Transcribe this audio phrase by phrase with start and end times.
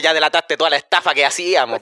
[0.00, 1.80] Ya delataste toda la estafa que hacíamos.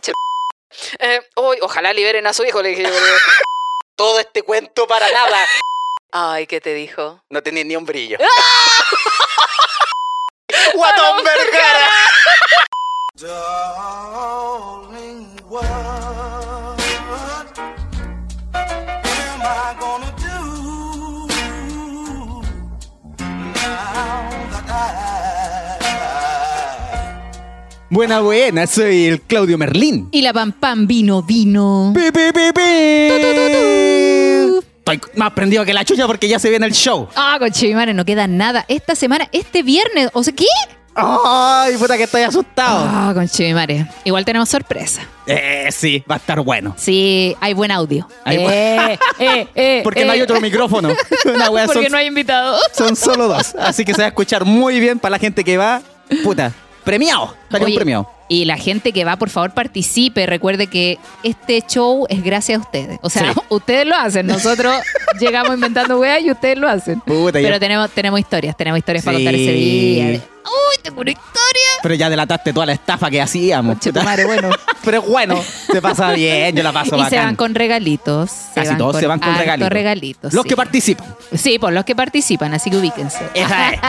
[0.99, 2.89] Eh, uy, ojalá liberen a su hijo, le dije yo.
[3.95, 5.47] Todo este cuento para nada.
[6.13, 7.23] Ay, ¿qué te dijo?
[7.29, 8.17] No tenía ni un brillo.
[10.75, 11.91] ¡Guatón Vergara!
[13.15, 15.37] Darling,
[27.97, 30.09] Buena, buena, soy el Claudio Merlín.
[30.13, 31.95] Y la pam pam vino, vino.
[31.95, 32.61] Pi, pi, pi, pi.
[34.77, 37.09] Estoy más prendido que la chucha porque ya se viene el show.
[37.17, 38.67] Ah, conche mi madre, no queda nada.
[38.69, 40.45] Esta semana, este viernes, o sea, ¿qué?
[40.95, 42.87] Ay, puta que estoy asustado.
[42.87, 43.87] Ah, conche mi madre.
[44.05, 45.01] Igual tenemos sorpresa.
[45.27, 46.75] Eh, sí, va a estar bueno.
[46.77, 48.07] Sí, hay buen audio.
[48.25, 50.17] Hay eh, eh, eh, Porque no eh.
[50.17, 50.91] hay otro micrófono.
[51.35, 52.59] Una wea Porque son, no hay invitado.
[52.75, 53.55] son solo dos.
[53.55, 55.81] Así que se va a escuchar muy bien para la gente que va.
[56.23, 56.53] Puta,
[56.87, 57.37] premiado.
[57.51, 58.11] Salió un Oye, premiado.
[58.29, 60.25] Y la gente que va, por favor, participe.
[60.27, 62.99] Recuerde que este show es gracias a ustedes.
[63.03, 63.41] O sea, Sí.
[63.51, 64.27] ustedes lo hacen.
[64.27, 64.75] Nosotros
[65.21, 67.01] llegamos inventando weas y ustedes lo hacen.
[67.01, 70.07] Puta, Pero tenemos, tenemos historias, tenemos historias para contar ese día.
[70.47, 71.33] Uy, tengo una historia.
[71.83, 73.75] Pero ya delataste toda la estafa que hacíamos.
[73.75, 74.05] Conche tu puta.
[74.05, 74.51] madre, bueno.
[74.85, 75.41] Pero bueno,
[75.73, 77.25] se pasa bien, yo la paso Y se bacán.
[77.27, 78.31] van con regalitos.
[78.31, 79.69] Se Casi todos se van con regalitos.
[79.71, 80.49] regalitos, Los sí.
[80.49, 81.07] que participan.
[81.35, 83.19] Sí, por los que participan, así que ubíquense.
[83.35, 83.81] Esa es.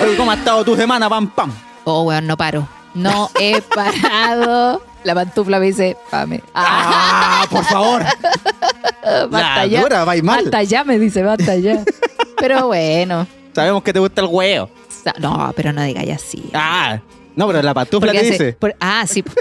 [0.00, 1.52] Oye, ¿Cómo ha estado tu semana, pam, pam?
[1.84, 2.66] Oh, weón, no paro.
[2.94, 4.82] No he parado.
[5.04, 6.42] La pantufla me dice, pame.
[6.54, 8.02] ¡Ah, por favor!
[9.30, 9.80] basta ya.
[9.82, 10.42] dura, va mal.
[10.44, 11.82] Basta ya, me dice, basta ya.
[12.36, 13.26] Pero bueno.
[13.54, 14.68] Sabemos que te gusta el huevo.
[15.18, 16.50] No, pero no digáis así.
[16.52, 17.00] Ah,
[17.34, 18.52] no, pero la pantufla te dice.
[18.54, 19.24] por- ah, sí.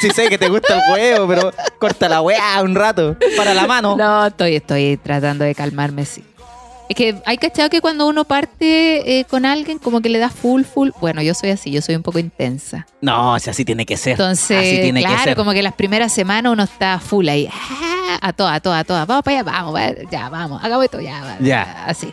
[0.00, 3.16] Sí sé que te gusta el huevo, pero corta la weá un rato.
[3.38, 3.96] Para la mano.
[3.96, 6.22] No, estoy, estoy tratando de calmarme, sí.
[6.88, 10.28] Es que hay cachado que cuando uno parte eh, con alguien, como que le da
[10.28, 10.90] full, full.
[11.00, 12.86] Bueno, yo soy así, yo soy un poco intensa.
[13.00, 14.12] No, o sea, así tiene que ser.
[14.12, 15.36] Entonces, así tiene claro, que ser.
[15.36, 17.48] como que las primeras semanas uno está full ahí.
[17.50, 19.06] ah, A toda, a toda, a toda.
[19.06, 20.62] Vamos para allá, vamos, va, ya, vamos.
[20.62, 21.84] Hagamos esto, ya, Ya.
[21.86, 22.12] Así.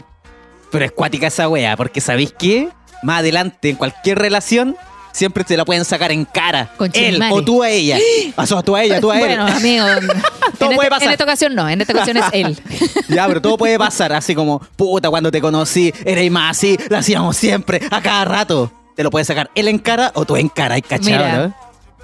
[0.71, 2.69] Pero es cuática esa wea, porque ¿sabéis qué?
[3.03, 4.77] Más adelante, en cualquier relación,
[5.11, 6.69] siempre te la pueden sacar en cara.
[6.77, 7.97] Concha Él o tú a ella.
[8.35, 9.25] O sea, tú a ella, tú a él.
[9.25, 9.85] Bueno, amigo.
[10.57, 11.07] Todo en, puede pasar.
[11.07, 12.59] en esta ocasión no, en esta ocasión es él.
[13.07, 14.13] Ya, pero todo puede pasar.
[14.13, 18.71] Así como, puta, cuando te conocí, eres más así, lo hacíamos siempre, a cada rato.
[18.95, 21.55] Te lo puede sacar él en cara o tú en cara, ¿hay cachado, no?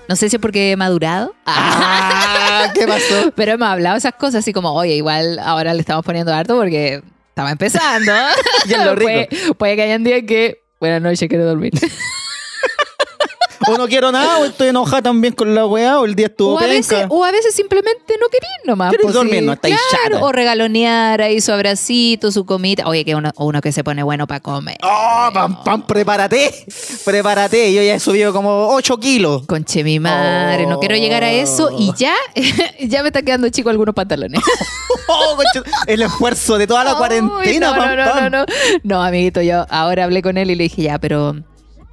[0.09, 1.34] No sé si es porque he madurado.
[2.59, 3.31] Ah, ¿qué pasó?
[3.35, 7.03] Pero hemos hablado esas cosas así como, oye, igual ahora le estamos poniendo harto porque
[7.29, 8.12] estamos empezando.
[8.66, 9.06] Y en lo rico.
[9.06, 11.72] Puede, puede que hayan días que, buenas noches, quiero dormir.
[13.68, 16.53] O no quiero nada, o estoy enojada también con la weá, o el día estuvo
[16.53, 17.07] O a, veces, penca.
[17.09, 18.91] o a veces simplemente no querís nomás.
[18.91, 20.25] Querés pues, dormir, no estáis Claro, chata.
[20.25, 22.84] O regalonear ahí su abracito, su comida.
[22.85, 24.78] Oye, que uno, uno que se pone bueno para comer.
[24.84, 26.66] Oh, pam, pam, prepárate.
[27.03, 27.73] Prepárate.
[27.73, 29.44] Yo ya he subido como 8 kilos.
[29.47, 32.13] Conche mi madre, no quiero llegar a eso y ya,
[32.79, 34.41] ya me está quedando chico algunos pantalones.
[35.09, 35.38] Oh,
[35.85, 38.45] el esfuerzo de toda la Ay, cuarentena, no, pam, no, no, no, no.
[38.84, 41.34] No, amiguito, yo ahora hablé con él y le dije, ya, pero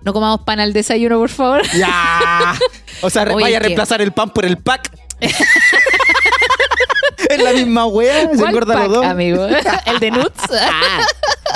[0.05, 1.63] no comamos pan al desayuno, por favor.
[1.75, 2.55] Ya.
[3.01, 4.91] O sea, Oye, vaya a reemplazar el pan por el pack.
[7.29, 8.21] es la misma wea.
[8.31, 9.05] Se ¿Cuál engorda los dos.
[9.05, 9.47] amigo?
[9.87, 10.43] ¿El de nuts?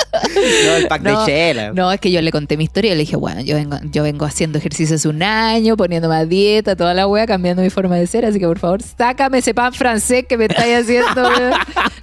[0.65, 1.71] No, el pack No, de chela.
[1.73, 4.03] No, es que yo le conté mi historia y le dije, bueno, yo vengo, yo
[4.03, 7.95] vengo haciendo ejercicio hace un año, poniéndome a dieta, toda la wea, cambiando mi forma
[7.95, 11.53] de ser, así que por favor, sácame ese pan francés que me estáis haciendo, weón.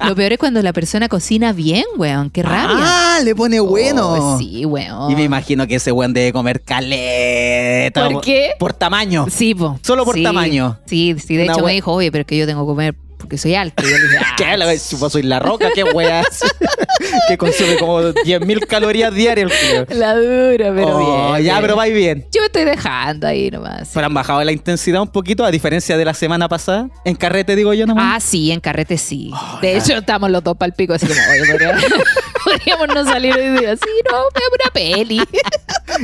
[0.06, 2.76] Lo peor es cuando la persona cocina bien, weón, qué rabia.
[2.80, 4.34] Ah, le pone bueno.
[4.34, 5.10] Oh, sí, weón.
[5.10, 8.08] Y me imagino que ese weón debe comer caleta.
[8.08, 8.50] ¿Por qué?
[8.58, 9.26] Por tamaño.
[9.30, 9.78] Sí, po.
[9.82, 10.22] Solo por Sí.
[10.22, 10.78] tamaño.
[10.86, 12.94] Sí, sí, de Una hecho me dijo, oye, pero es que yo tengo que comer
[13.18, 13.82] porque soy alto.
[13.86, 14.56] Y yo le dije, ah, ¿Qué?
[14.56, 14.66] La-
[14.98, 16.40] vos soy la roca, qué weas.
[17.28, 19.86] que consume como 10.000 calorías diarias tío.
[19.96, 21.44] la dura, pero Oh, bien.
[21.44, 21.62] ya, bien.
[21.62, 22.26] pero va bien.
[22.32, 23.90] Yo me estoy dejando ahí nomás.
[23.92, 26.88] Pero han bajado la intensidad un poquito, a diferencia de la semana pasada.
[27.04, 28.16] En carrete, digo yo nomás.
[28.16, 29.30] Ah, sí, en carrete sí.
[29.32, 29.78] Oh, de ya.
[29.78, 31.76] hecho, estamos los dos para el pico, así como, oye, podría-
[32.46, 33.76] podríamos no salir hoy día.
[33.76, 35.20] Sí, no, veamos una peli.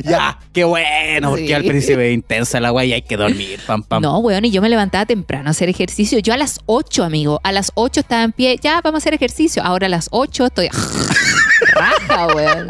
[0.04, 1.52] Ya, qué bueno, porque Sí.
[1.52, 4.00] al principio es intensa la wea y hay que dormir, pam, pam.
[4.02, 6.18] No, weón, y yo me levantaba temprano a hacer ejercicio.
[6.20, 9.12] Yo a las 8, amigo, a las 8 estaba en pie, ya vamos a hacer
[9.14, 9.62] ejercicio.
[9.62, 10.68] Ahora a las 8 estoy
[11.72, 12.68] raja, weón.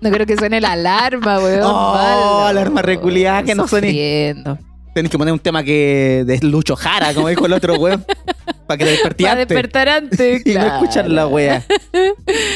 [0.00, 1.62] No creo que suene la alarma, weón.
[1.64, 2.44] Oh, Malo.
[2.46, 4.34] alarma reculiada, que no suene.
[4.94, 8.04] Tenés que poner un tema que de Lucho Jara, como dijo el otro weón.
[8.66, 10.42] Para que te despertí Para despertar antes.
[10.46, 11.64] Y no escuchar la wea.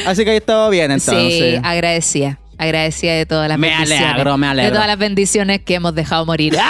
[0.05, 1.33] Así que ahí estaba bien entonces.
[1.33, 2.39] Sí, agradecía.
[2.57, 4.05] Agradecida de todas las Me bendiciones.
[4.05, 4.71] alegro, me alegro.
[4.71, 6.57] De todas las bendiciones que hemos dejado morir.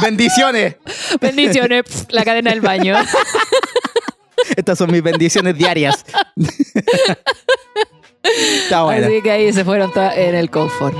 [0.00, 0.76] Bendiciones.
[1.20, 1.82] bendiciones.
[1.84, 2.96] Pf, la cadena del baño.
[4.56, 6.04] Estas son mis bendiciones diarias.
[8.38, 9.06] Está bueno.
[9.06, 10.96] Así que ahí se fueron todas en el confort.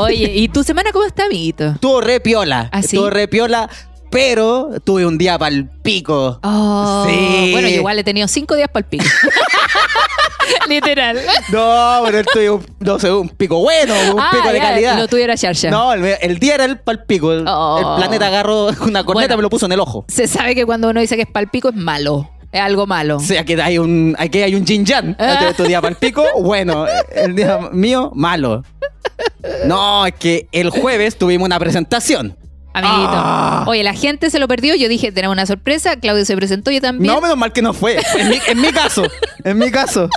[0.00, 1.70] Oye, ¿y tu semana cómo está, amiguito?
[1.70, 2.68] Estuvo re piola.
[2.70, 2.96] ¿Ah, sí?
[2.96, 3.68] Estuvo re piola,
[4.10, 6.38] pero tuve un día para el pico.
[6.42, 7.50] Oh, Sí.
[7.52, 9.04] Bueno, yo igual he tenido cinco días para el pico.
[10.68, 11.18] Literal.
[11.50, 14.98] No, pero tuve un, no sé, un pico bueno, un Ah, pico de calidad.
[14.98, 15.70] Lo tuviera Sharsha.
[15.70, 17.32] No, el, el día era el pal pico.
[17.32, 17.78] El, Oh.
[17.78, 19.34] el planeta agarró una corneta Bueno.
[19.34, 20.04] y me lo puso en el ojo.
[20.08, 22.30] Se sabe que cuando uno dice que es palpico es malo.
[22.50, 23.16] Es algo malo.
[23.16, 25.14] O sea, que hay un, aquí hay un yin yang.
[25.18, 25.52] Ah.
[25.56, 26.86] Tu día para el pico, bueno.
[27.14, 28.62] El día mío, malo.
[29.66, 32.36] No, es que el jueves tuvimos una presentación.
[32.78, 33.12] Amiguito.
[33.14, 33.64] Ah.
[33.66, 34.74] Oye, la gente se lo perdió.
[34.74, 35.96] Yo dije, tenemos una sorpresa.
[35.96, 37.12] Claudio se presentó, yo también.
[37.12, 37.98] No, menos mal que no fue.
[38.18, 39.02] En mi, en mi caso,
[39.44, 40.08] en mi caso.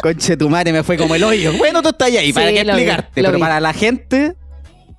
[0.00, 1.52] Conche tu madre, me fue como el hoyo.
[1.58, 3.08] Bueno, tú estás ahí, Sí, para qué vi, explicarte.
[3.14, 3.40] Pero vi.
[3.40, 4.36] para la gente,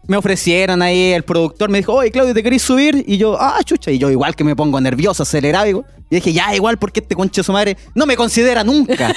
[0.08, 3.04] me ofrecieron ahí, el productor me dijo, oye, Claudio, ¿te querés subir?
[3.08, 3.92] Y yo, ah, chucha.
[3.92, 5.68] Y yo, igual que me pongo nervioso, acelerado.
[5.68, 9.14] Y y dije, ya, igual, porque este conche su madre no me considera nunca.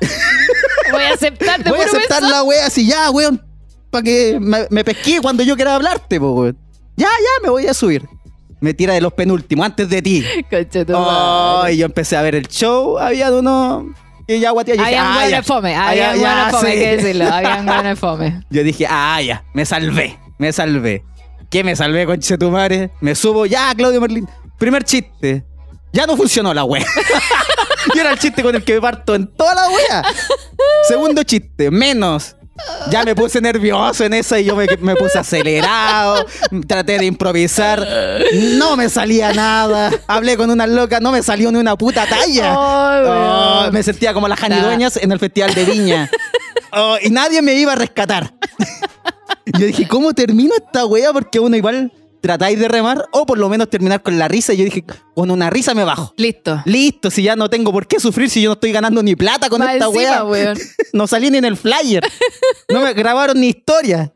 [0.90, 2.32] Voy a aceptar de Voy a aceptar beso.
[2.32, 3.44] la wea así, ya, weón,
[3.90, 6.58] para que me, me pesqué cuando yo quiera hablarte, po, weón.
[6.98, 8.08] Ya, ya, me voy a subir.
[8.60, 10.24] Me tira de los penúltimos, antes de ti.
[10.50, 13.94] Concha tu Oh, y yo empecé a ver el show, había uno
[14.26, 15.42] que ya dije, Habían ah, buenos ya.
[15.42, 16.82] fome, habían buenos fome, hay sí.
[16.82, 17.24] que decirlo.
[17.32, 18.42] Habían buenos fome.
[18.50, 21.04] Yo dije, ah, ya, me salvé, me salvé.
[21.48, 22.90] ¿Qué me salvé, conche tu madre?
[23.00, 24.28] Me subo, ya, Claudio Merlín.
[24.58, 25.44] Primer chiste.
[25.92, 26.84] Ya no funcionó la wea.
[27.94, 30.02] y era el chiste con el que me parto en toda la wea.
[30.88, 32.36] Segundo chiste, menos.
[32.90, 36.26] Ya me puse nervioso en esa y yo me, me puse acelerado.
[36.66, 37.86] Traté de improvisar.
[38.56, 39.90] No me salía nada.
[40.06, 42.54] Hablé con una loca, no me salió ni una puta talla.
[42.58, 46.10] Oh, me sentía como las janidueñas en el Festival de Viña.
[46.72, 48.32] Oh, y nadie me iba a rescatar.
[49.58, 51.12] Yo dije, ¿cómo termino esta wea?
[51.12, 54.52] Porque uno igual tratáis de remar o por lo menos terminar con la risa.
[54.52, 54.84] Y yo dije,
[55.14, 56.12] con una risa me bajo.
[56.16, 56.62] Listo.
[56.64, 59.48] Listo, si ya no tengo por qué sufrir si yo no estoy ganando ni plata
[59.48, 60.54] con esta encima, wea.
[60.92, 62.02] No salí ni en el flyer.
[62.70, 64.12] No me grabaron ni historia.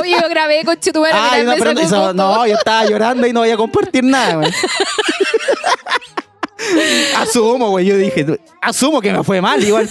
[0.00, 1.12] Oye, yo grabé con Chetumare.
[1.14, 4.52] Ay, no, pero eso- no, yo estaba llorando y no voy a compartir nada, güey.
[7.16, 7.86] Asumo, güey.
[7.86, 8.26] Yo dije,
[8.62, 9.88] asumo que me fue mal, igual.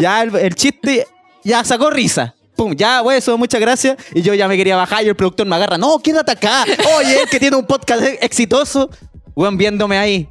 [0.00, 1.06] Ya el, el chiste
[1.44, 2.34] ya sacó risa.
[2.76, 3.96] Ya, güey, eso, muchas gracias.
[4.14, 5.78] Y yo ya me quería bajar y el productor me agarra.
[5.78, 6.64] No, quédate acá.
[6.98, 8.90] Oye, que tiene un podcast e- exitoso.
[9.34, 10.28] Güey, viéndome ahí.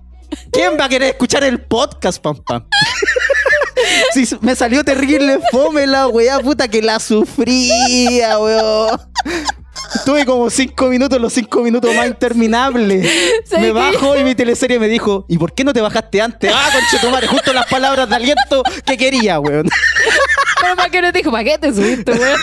[0.52, 2.68] ¿Quién va a querer escuchar el podcast, pam, pam?
[4.42, 9.00] Me salió terrible fome la weá, puta que la sufría, weón.
[10.06, 13.10] Tuve como cinco minutos, los cinco minutos más interminables.
[13.46, 16.52] ¿Sabes Me bajo y mi teleserie me dijo, ¿y por qué no te bajaste antes?
[16.54, 19.68] Ah, conchetumare, justo las palabras de aliento que quería, weón.
[20.62, 22.40] Pero para qué no te dijo, ¿para qué te subiste, weón?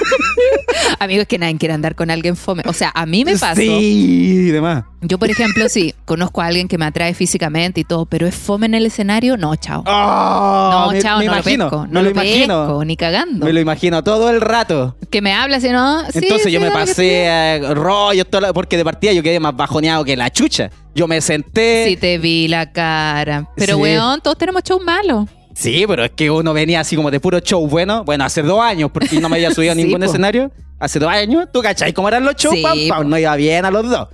[0.98, 2.62] Amigo, es que nadie quiere andar con alguien fome.
[2.66, 3.60] O sea, a mí me pasó.
[3.60, 4.84] Sí, y demás.
[5.02, 8.34] Yo, por ejemplo, sí, conozco a alguien que me atrae físicamente y todo, pero es
[8.34, 9.84] fome en el escenario, no, chao.
[9.86, 11.82] Ah, no, me, chao, me no imagino, lo pesco.
[11.86, 12.84] me No lo lo imagino.
[12.84, 13.46] ni cagando.
[13.46, 14.96] Me lo imagino todo el rato.
[15.10, 16.00] Que me habla así, ¿no?
[16.00, 17.28] Entonces sí, yo me pasé
[17.74, 20.70] rollos, la- porque de partida yo quedé más bajoneado que la chucha.
[20.94, 21.86] Yo me senté.
[21.88, 23.48] Sí, te vi la cara.
[23.56, 23.82] Pero, Sí.
[23.82, 25.26] weón, todos tenemos show malo.
[25.54, 28.04] Sí, pero es que uno venía así como de puro show bueno.
[28.04, 30.06] Bueno, hace dos años, porque no me había subido a Sí, ningún po.
[30.06, 30.50] escenario.
[30.78, 32.54] Hace dos años, ¿tú cachai cómo eran los shows?
[32.54, 33.04] Sí, Pam, pam, po.
[33.04, 34.08] no iba bien a los dos.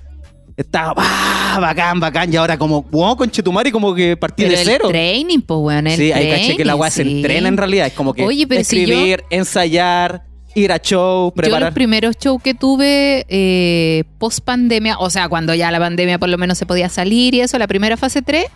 [0.57, 2.33] Estaba ah, bacán, bacán.
[2.33, 4.89] Y ahora como, wow, con Chetumari, como que partí Pero de el cero.
[4.89, 5.87] training, pues, weón.
[5.87, 7.11] El Sí, ahí caché que la training, weá se sí.
[7.17, 7.87] entrena en realidad.
[7.87, 10.23] Es como que Oye, pero si yo- escribir, ensayar,
[10.55, 11.63] ir a show, Yo preparar.
[11.63, 16.29] los primeros shows que tuve eh, post pandemia, o sea, cuando ya la pandemia por
[16.29, 18.47] lo menos se podía salir y eso, la primera fase 3,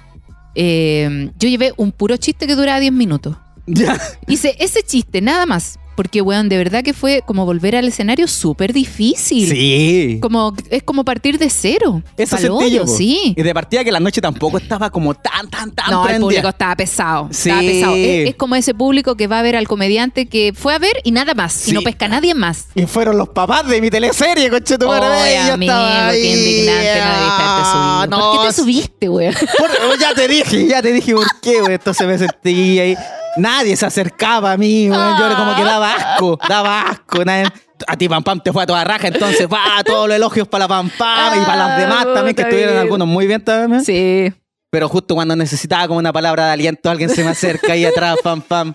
[0.54, 3.36] eh, yo llevé un puro chiste que duraba 10 minutos.
[3.68, 4.00] Ya.
[4.28, 5.80] Hice ese chiste, nada más.
[5.96, 9.48] Porque, weón, de verdad que fue como volver al escenario súper difícil.
[9.48, 10.18] Sí.
[10.20, 12.02] Como, es como partir de cero.
[12.16, 12.86] Eso po.
[12.86, 13.34] sí.
[13.36, 16.48] Y de partida que la noche tampoco estaba como tan, tan, tan No, el público
[16.48, 17.28] estaba pesado.
[17.30, 17.66] Estaba Sí.
[17.66, 17.96] pesado.
[17.96, 20.92] Es, es como ese público que va a ver al comediante que fue a ver
[21.02, 21.52] y nada más.
[21.54, 21.70] Sí.
[21.70, 22.66] Y no pesca a nadie más.
[22.74, 25.06] Y fueron los papás de mi teleserie, conche tu madre.
[25.08, 29.34] Oye, y yo amigo, estaba qué indignante Ah, no, ¿Por qué te subiste, weón?
[29.58, 31.74] por- ya te dije, ya te dije por qué, güey.
[31.74, 32.96] Entonces me sentí ahí.
[33.36, 35.00] Nadie se acercaba a mí, güey.
[35.18, 37.24] Yo era como que daba asco, daba asco.
[37.24, 37.50] nadie-
[37.86, 40.64] a ti Pam Pam te fue a toda raja, entonces va, todos los elogios para
[40.64, 42.82] la Pam Pam y para las Ah, demás también, que estuvieron bien.
[42.82, 43.84] algunos muy bien también.
[43.84, 44.32] Sí.
[44.70, 48.16] Pero justo cuando necesitaba como una palabra de aliento, alguien se me acerca y atrás,
[48.22, 48.74] Pam Pam.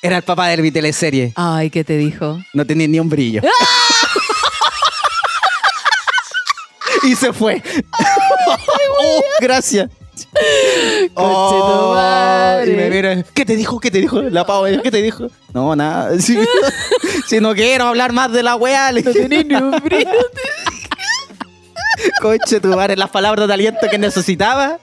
[0.00, 1.32] Era el papá de mi teleserie.
[1.36, 2.38] Ay, ¿qué te dijo?
[2.54, 3.40] No tenía ni un brillo.
[7.04, 7.62] y se fue.
[8.46, 9.88] oh, gracias.
[11.14, 13.80] Oh, y me ¿qué te dijo?
[13.80, 14.22] ¿Qué te dijo?
[14.22, 15.28] La pavo, ¿qué te dijo?
[15.52, 16.12] No, nada.
[16.20, 16.38] Si,
[17.26, 20.10] si no quiero hablar más de la weá, le dije, ni un brillo.
[22.20, 24.78] coche tu madre, las palabras de aliento que necesitaba.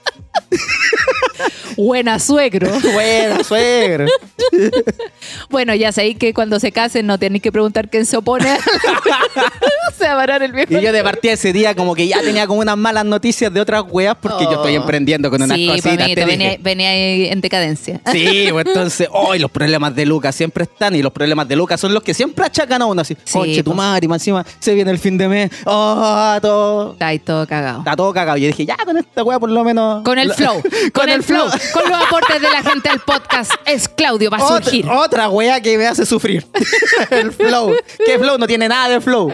[1.76, 2.70] Buena suegro.
[2.92, 4.06] Buena, suegro.
[5.48, 8.56] Bueno, ya sabéis que cuando se casen no tenéis que preguntar quién se opone.
[9.98, 10.72] se va a parar el viejo.
[10.72, 13.60] Y yo de partida ese día como que ya tenía como unas malas noticias de
[13.60, 14.80] otras weas porque yo estoy Oh.
[14.80, 16.08] emprendiendo con unas sí, cositas.
[16.14, 16.60] Te venía, dije.
[16.62, 18.00] venía ahí en decadencia.
[18.10, 21.80] Sí, pues entonces, hoy los problemas de Lucas siempre están y los problemas de Lucas
[21.80, 23.16] son los que siempre achacan a uno así.
[23.24, 23.76] Sí, Conche tu po.
[23.76, 25.50] madre, y encima se viene el fin de mes.
[25.66, 26.92] Oh, todo.
[26.92, 27.80] Está ahí todo cagado.
[27.80, 28.38] Está todo cagado.
[28.38, 30.02] Y yo dije, ya con esta wea por lo menos.
[30.04, 30.62] Con el lo- flow,
[30.94, 34.48] con, el flow, con los aportes de la gente al podcast, es Claudio va a
[34.60, 34.86] surgir.
[34.88, 36.46] otra wea que me hace sufrir.
[37.10, 37.74] el flow.
[38.04, 38.38] ¿Qué flow?
[38.38, 39.32] No tiene nada de flow.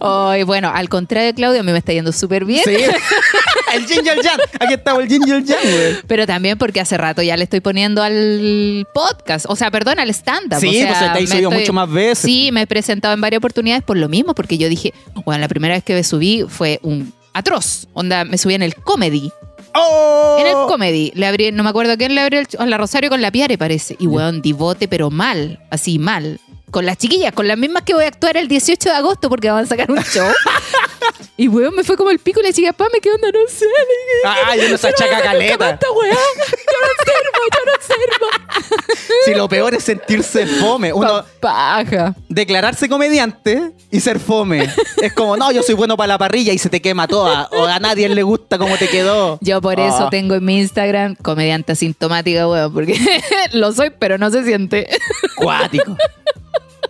[0.00, 2.62] Ay, bueno, al contrario de Claudio, a mí me está yendo súper bien.
[2.64, 2.74] Sí.
[3.74, 4.40] el Ginger Jan.
[4.60, 5.96] Aquí estaba el Ginger Jan, güey.
[6.06, 10.10] Pero también porque hace rato ya le estoy poniendo al podcast, o sea, perdón, al
[10.10, 10.60] stand-up.
[10.60, 12.18] Sí, o sea, pues te ha me subido mucho más veces.
[12.18, 14.92] Sí, me he presentado en varias oportunidades por lo mismo, porque yo dije,
[15.24, 17.88] bueno, la primera vez que me subí fue un atroz.
[17.92, 19.32] Onda, me subí en el comedy.
[19.78, 20.36] ¡Oh!
[20.40, 23.10] En el comedy, le abrí, no me acuerdo quién le abrió el, a la Rosario
[23.10, 23.96] con la Piare, parece.
[23.98, 26.40] Y weón, divote, pero mal, así mal.
[26.70, 29.50] Con las chiquillas, con las mismas que voy a actuar el 18 de agosto porque
[29.50, 30.28] van a sacar un show.
[31.36, 33.38] y weón, me fue como el pico y la chica, pa, me qué onda, no
[33.48, 33.64] sé.
[33.64, 35.70] Le Ah, yo no se achaca "Nunca más caleta.
[35.70, 36.10] esta weá.
[36.12, 38.26] Yo no sirvo, yo no sirvo.
[39.24, 40.92] Si lo peor es sentirse fome.
[40.92, 42.14] Uno, Paja.
[42.28, 44.68] declararse comediante y ser fome.
[45.02, 47.48] Es como, no, yo soy bueno para la parrilla y se te quema toda.
[47.52, 49.38] O a nadie le gusta cómo te quedó.
[49.40, 50.10] Yo por eso Ah.
[50.10, 52.94] tengo en mi Instagram comediante asintomática, weón, porque
[53.52, 54.88] lo soy, pero no se siente.
[55.36, 55.96] Cuático.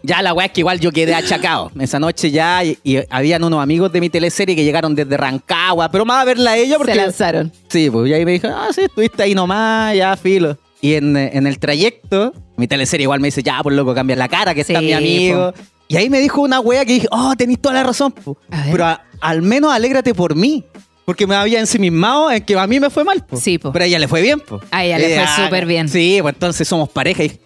[0.09, 1.71] Ya la weá es que igual yo quedé achacado.
[1.79, 5.91] Esa noche ya, y, y habían unos amigos de mi teleserie que llegaron desde Rancagua,
[5.91, 6.93] pero más a verla a ella porque.
[6.95, 7.53] Se lanzaron.
[7.69, 10.57] Sí, pues y ahí me dijo, ah, sí, estuviste ahí nomás, ya, filo.
[10.81, 14.17] Y en, eh, en el trayecto, mi teleserie igual me dice, ya, por loco, cambia
[14.17, 15.53] la cara, que está mi amigo.
[15.89, 18.39] Y ahí me dijo una wea que dije, oh, tenés toda la razón, po.
[18.73, 20.65] Pero a- al menos alégrate por mí.
[21.05, 23.39] Porque me había ensimismado en que a mí me fue mal, po.
[23.39, 23.73] Sí, po.
[23.73, 24.61] Pero a ella le fue bien, po.
[24.71, 25.89] A ella le Y, fue súper bien.
[25.89, 27.25] Sí, pues entonces somos pareja.
[27.25, 27.41] Y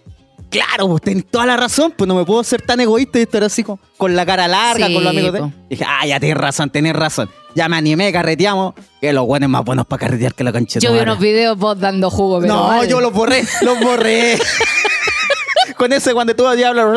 [0.52, 3.42] claro, pues tenés toda la razón, pues no me puedo ser tan egoísta y estar
[3.42, 5.50] así con, con la cara larga, Sí, con los amigos de...
[5.70, 7.30] Dije, ah, ya tenés razón, tenés razón.
[7.54, 8.74] Ya me animé, carreteamos.
[9.00, 11.58] Que los buenos más buenos para carretear que la concha de Yo vi unos videos
[11.58, 14.38] vos dando jugo, pero No, yo los borré, los borré.
[15.76, 16.94] Con ese cuando tú diablo.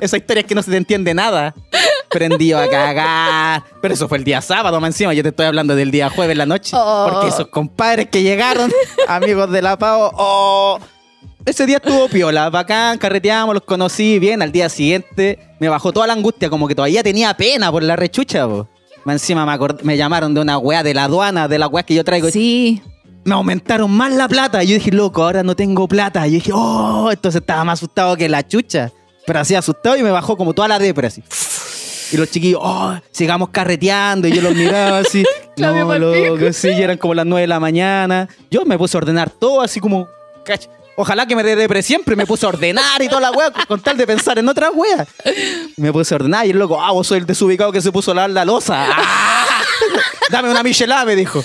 [0.00, 1.54] Esa historia es que no se te entiende nada.
[2.10, 3.62] Prendido a cagar.
[3.80, 5.14] Pero eso fue el día sábado, más encima.
[5.14, 6.76] Yo te estoy hablando del día jueves en la noche.
[6.78, 7.08] Oh.
[7.10, 8.72] Porque esos compadres que llegaron,
[9.08, 10.78] amigos de la Pau, oh,
[11.46, 14.42] ese día estuvo piola, bacán, carreteamos, los conocí bien.
[14.42, 17.96] Al día siguiente me bajó toda la angustia, como que todavía tenía pena por la
[17.96, 18.68] rechucha, po.
[19.06, 22.02] Encima me, me llamaron de una weá de la aduana, de la weá que yo
[22.04, 22.82] traigo Sí.
[23.24, 24.62] me aumentaron más la plata.
[24.64, 26.26] Y yo dije, loco, ahora no tengo plata.
[26.26, 28.90] Y yo dije, oh, entonces estaba más asustado que la chucha.
[29.24, 31.22] Pero así asustado y me bajó como toda la depre así.
[32.12, 34.26] Y los chiquillos, oh, sigamos carreteando.
[34.26, 35.24] Y yo los miraba así.
[35.58, 38.28] No, loco, sí, y eran como las nueve de la mañana.
[38.50, 40.06] Yo me puse a ordenar todo así como,
[40.44, 40.66] cach.
[40.96, 42.16] Ojalá que me dé siempre.
[42.16, 45.06] Me puse a ordenar y toda la wea con, tal de pensar en otra wea.
[45.76, 48.12] Me puse a ordenar y el loco, ah, vos soy el desubicado que se puso
[48.12, 48.86] a lavar la losa.
[48.90, 49.46] Ah,
[50.30, 51.44] Dame una michelada, me dijo.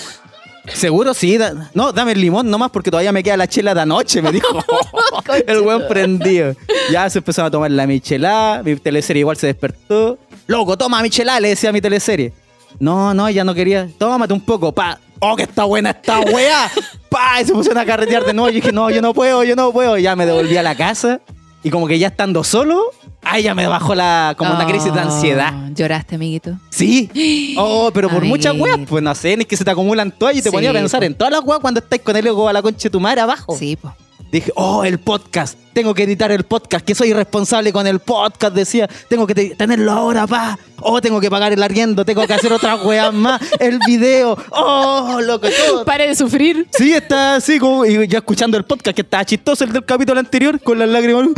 [0.72, 1.38] Seguro sí.
[1.38, 4.32] da- no, dame el limón nomás porque todavía me queda la chela de anoche, me
[4.32, 4.64] dijo.
[5.46, 6.54] el buen prendido.
[6.90, 8.62] Ya se empezó a tomar la michelada.
[8.62, 10.18] Mi teleserie igual se despertó.
[10.46, 12.32] Loco, toma michelada, le decía a mi teleserie.
[12.78, 13.88] No, no, ya no quería.
[13.98, 14.98] Tómate un poco, pa.
[15.24, 16.68] Oh, que está buena esta wea.
[17.08, 18.50] Pa, y se pusieron a carretear de nuevo.
[18.50, 19.96] Y dije, no, yo no puedo, yo no puedo.
[19.96, 21.20] Y ya me devolví a la casa.
[21.62, 22.82] Y como que ya estando solo,
[23.22, 25.52] ahí ya me bajó la, como una crisis de Oh, ansiedad.
[25.76, 26.58] Lloraste, amiguito.
[26.70, 27.54] Sí.
[27.56, 30.38] Oh, pero por muchas weas, pues no sé, ni que se te acumulan todas y
[30.42, 31.06] te Sí, ponía a pensar po.
[31.06, 33.20] en todas las weas cuando estáis con el ego a la concha de tu madre
[33.20, 33.54] abajo.
[33.56, 33.94] Sí, pues.
[34.32, 35.58] Dije, oh, el podcast.
[35.74, 38.88] Tengo que editar el podcast, que soy irresponsable con el podcast, decía.
[39.10, 40.58] Tengo que te- tenerlo ahora, pa.
[40.80, 43.42] Oh, tengo que pagar el arriendo, tengo que hacer otras weas más.
[43.60, 44.36] El video.
[44.50, 45.84] Oh, loco, todo.
[45.84, 46.66] Pare de sufrir.
[46.76, 50.18] Sí, está así como, y ya escuchando el podcast, que estaba chistoso el del capítulo
[50.18, 51.28] anterior, con las lágrimas.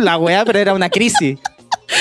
[0.00, 1.38] La wea, pero era una crisis.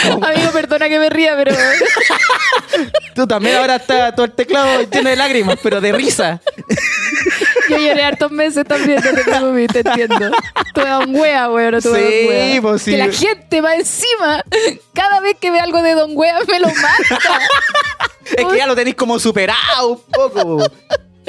[0.03, 1.53] Amigo, perdona que me ría, pero.
[3.15, 6.41] Tú también ahora está todo el teclado lleno de lágrimas, pero de risa.
[7.69, 10.31] Yo lloré hartos meses también, no te preocupes, te entiendo.
[10.73, 12.61] Tuve Don Wea, weón, no tuve Sí, Wea.
[12.61, 12.91] pues sí.
[12.91, 14.43] Que la gente va encima,
[14.93, 17.39] cada vez que ve algo de Don Wea me lo mata.
[18.25, 20.57] Es que ya lo tenéis como superado un poco.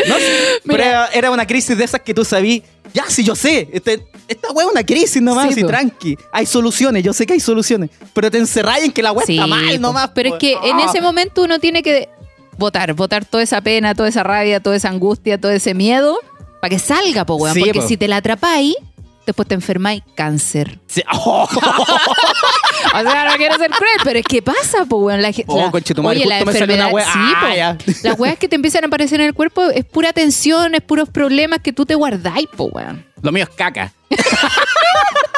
[0.09, 0.15] No
[0.67, 2.63] pero era- era una crisis de esas que tú sabí.
[2.95, 3.69] Ya, sí, yo sé.
[3.73, 5.67] Este, esta weá es una crisis nomás, Sí, sí, po.
[5.67, 6.17] tranqui.
[6.33, 7.91] Hay soluciones, yo sé que hay soluciones.
[8.15, 10.11] Pero te encerráis en que la weá Sí, está mal nomás.
[10.15, 10.37] Pero po.
[10.37, 10.87] es que en Ah.
[10.89, 12.09] ese momento uno tiene que
[12.59, 16.19] votar, votar toda esa pena, toda esa rabia, toda esa angustia, todo ese miedo,
[16.61, 17.55] para que salga, po, weón.
[17.55, 17.87] Sí, Porque po.
[17.89, 18.75] si te la atrapáis,
[19.27, 20.79] después te enfermáis cáncer.
[20.87, 21.03] Sí.
[21.13, 21.49] Oh,
[22.95, 25.21] O sea, no quiero ser cruel, pero es que pasa, po, weón.
[25.21, 27.47] La, Oh, la- conchetumare, oye, la enfermedad, una sí, po.
[27.47, 27.79] Ah, ya.
[28.03, 31.09] Las weas que te empiezan a aparecer en el cuerpo es pura tensión, es puros
[31.11, 33.05] problemas que tú te guardáis, po, weón.
[33.23, 33.93] Lo mío es caca.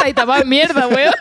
[0.15, 1.13] Tapado de mierda, weón.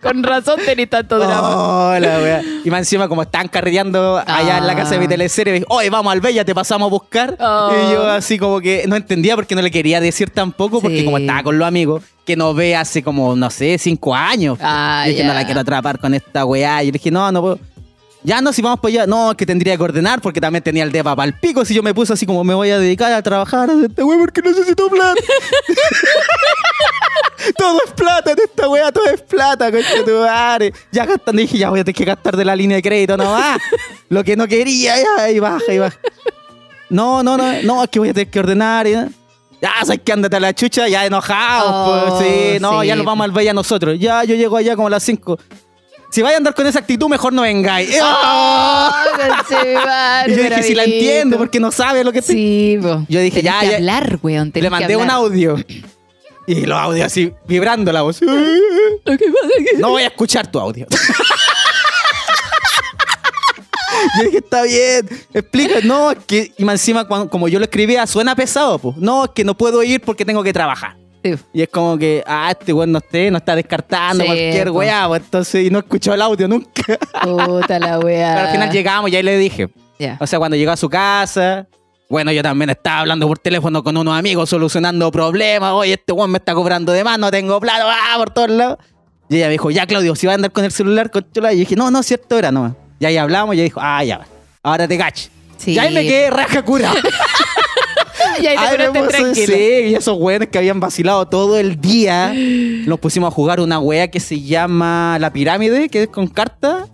[0.00, 1.56] Con razón tenés tanto drama.
[1.94, 2.42] Oh, la wea.
[2.64, 5.08] Y más encima, como están carreteando allá en la casa de mi Ah.
[5.10, 7.36] teleserie, me dijo, oye, vamos al Bella, te pasamos a buscar.
[7.40, 7.70] Oh.
[7.72, 11.04] Y yo así como que no entendía porque no le quería decir tampoco, porque Sí.
[11.04, 14.58] como estaba con los amigos, que no ve hace como, no sé, cinco años.
[14.60, 15.28] Ah, y dije, ya.
[15.28, 16.82] no la quiero atrapar con esta weá.
[16.82, 17.58] Y yo le dije, no, no puedo.
[18.24, 20.84] Ya no, si vamos para allá, no, es que tendría que ordenar porque también tenía
[20.84, 21.64] el depa para pico.
[21.64, 24.18] Si yo me puse así como me voy a dedicar a trabajar a esta weá
[24.18, 25.20] porque necesito plata.
[27.56, 30.72] todo es plata en esta weá, todo es plata, concha tu madre.
[30.92, 33.32] Ya gastando, dije, ya voy a tener que gastar de la línea de crédito, no
[33.32, 33.58] va.
[34.08, 35.98] Lo que no quería, ya, y baja, y baja.
[36.90, 38.86] No, no, no, no, es que voy a tener que ordenar.
[38.86, 42.86] y- Ya, sabes que ándate a la chucha, ya enojados, Oh, pues, sí, no, sí.
[42.88, 43.98] ya nos vamos al Bella nosotros.
[43.98, 45.38] Ya, yo llego allá como a las 5.
[46.12, 47.88] Si vais a andar con esa actitud, mejor no vengáis.
[48.02, 52.34] Oh, conchetumare, y yo dije, si la entiendo, porque no sabe lo que estoy.
[52.36, 53.04] Sí, po.
[53.08, 53.76] Yo dije, Tenés ya, que ya.
[53.76, 54.52] hablar, weón.
[54.54, 55.56] Le mandé un audio.
[56.46, 58.20] Y los audios así, vibrando la voz.
[59.78, 60.86] No voy a escuchar tu audio.
[64.18, 65.76] Yo dije, está bien, explica.
[65.84, 68.96] No, es que, y más encima, cuando- como yo lo escribía, suena pesado, pues.
[68.96, 70.96] No, es que no puedo ir porque tengo que trabajar.
[71.24, 71.34] Sí.
[71.52, 74.74] Y es como que, ah, este weón no esté, no está descartando Sí, cualquier po.
[74.74, 76.82] weá, pues, entonces, y no escuchó el audio nunca.
[77.22, 78.34] Puta la weá.
[78.34, 79.68] Pero al final llegamos y ahí le dije.
[79.98, 80.16] Ya.
[80.20, 81.66] O sea, cuando llegó a su casa,
[82.08, 85.72] bueno, yo también estaba hablando por teléfono con unos amigos, solucionando problemas.
[85.72, 88.78] Oye, este weón me está cobrando de más, no tengo plata, ah, por todos lados.
[89.28, 91.52] Y ella me dijo, ya, Claudio, si vas a andar con el celular, controla.
[91.52, 92.76] Y yo dije, no, no, cierto era, no.
[92.98, 94.26] Y ahí hablamos y ella dijo, ah, ya,
[94.62, 95.30] ahora te cacho.
[95.56, 95.72] Sí.
[95.72, 96.92] Y ahí me quedé raja cura.
[98.40, 98.56] Y ahí
[98.92, 99.54] te tranquilo.
[99.54, 102.32] Sí, y esos weones que habían vacilado todo el día,
[102.86, 106.88] nos pusimos a jugar una wea que se llama La Pirámide, que es con cartas.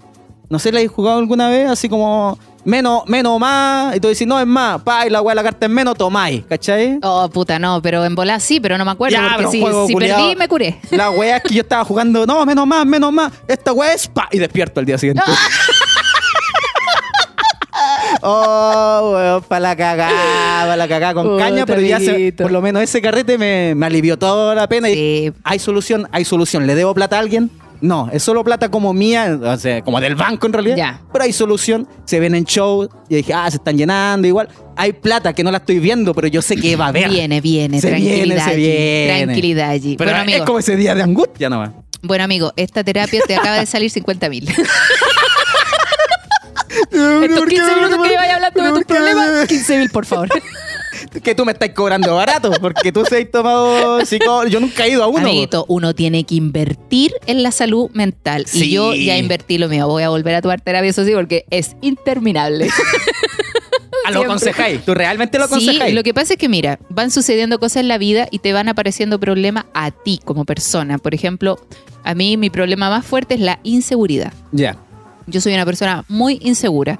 [0.50, 1.68] No sé, ¿la habéis jugado alguna vez?
[1.68, 3.96] Así como menos, menos más.
[3.96, 4.82] Y tú dices, no, es más.
[4.82, 6.44] Pa, y la wea de la carta es menos, tomáis.
[6.46, 6.98] ¿Cachai?
[7.02, 9.16] Oh, puta, no, pero en bola sí, pero no me acuerdo.
[9.16, 10.78] Ya, porque si, perdí, me curé.
[10.90, 13.32] La wea es que yo estaba jugando, no, menos más, menos más.
[13.46, 14.28] Esta wea es pa.
[14.30, 15.22] Y despierto al día siguiente.
[18.22, 22.44] Oh, weón, para la cagada, para la cagada con Puta, caña, pero ya se- amiguito.
[22.44, 24.90] por lo menos ese carrete me, me alivió toda la pena.
[24.90, 26.66] Y hay solución, hay solución.
[26.66, 27.50] ¿Le debo plata a alguien?
[27.80, 30.76] No, es solo plata como mía, o sea, como del banco en realidad.
[30.76, 31.00] Ya.
[31.12, 32.88] Pero hay solución, se ven en show.
[33.08, 34.48] Y dije, ah, se están llenando igual.
[34.74, 37.08] Hay plata que no la estoy viendo, pero yo sé que va a haber.
[37.08, 38.24] Viene, viene, Se tranquilidad.
[38.24, 39.22] viene, se allí, viene.
[39.24, 39.96] Tranquilidad allí.
[39.96, 41.70] Pero bueno, amigo, es como ese día de angustia nomás.
[42.02, 44.48] bueno, amigo, esta terapia te acaba de salir 50 mil.
[46.90, 50.28] Estos 15 minutos que llevas hablando de tus problemas, 15 mil, por favor.
[51.22, 54.46] Que tú me estás cobrando barato, porque tú se has tomado psicólogo.
[54.48, 55.20] Yo nunca he ido a uno.
[55.20, 58.44] Amiguito, uno tiene que invertir en la salud mental.
[58.46, 58.64] Sí.
[58.64, 59.86] Y yo ya invertí lo mío.
[59.86, 62.68] Voy a volver a tomar terapia, eso sí, porque es interminable.
[64.06, 64.82] Ah, lo aconsejáis.
[64.86, 65.94] Tú realmente lo Sí, aconsejáis.
[65.94, 68.68] lo que pasa es que, mira, van sucediendo cosas en la vida y te van
[68.68, 70.96] apareciendo problemas a ti como persona.
[70.96, 71.58] Por ejemplo,
[72.04, 74.32] a mí mi problema más fuerte es la inseguridad.
[74.52, 74.78] Ya.
[75.28, 76.98] Yo soy una persona muy insegura.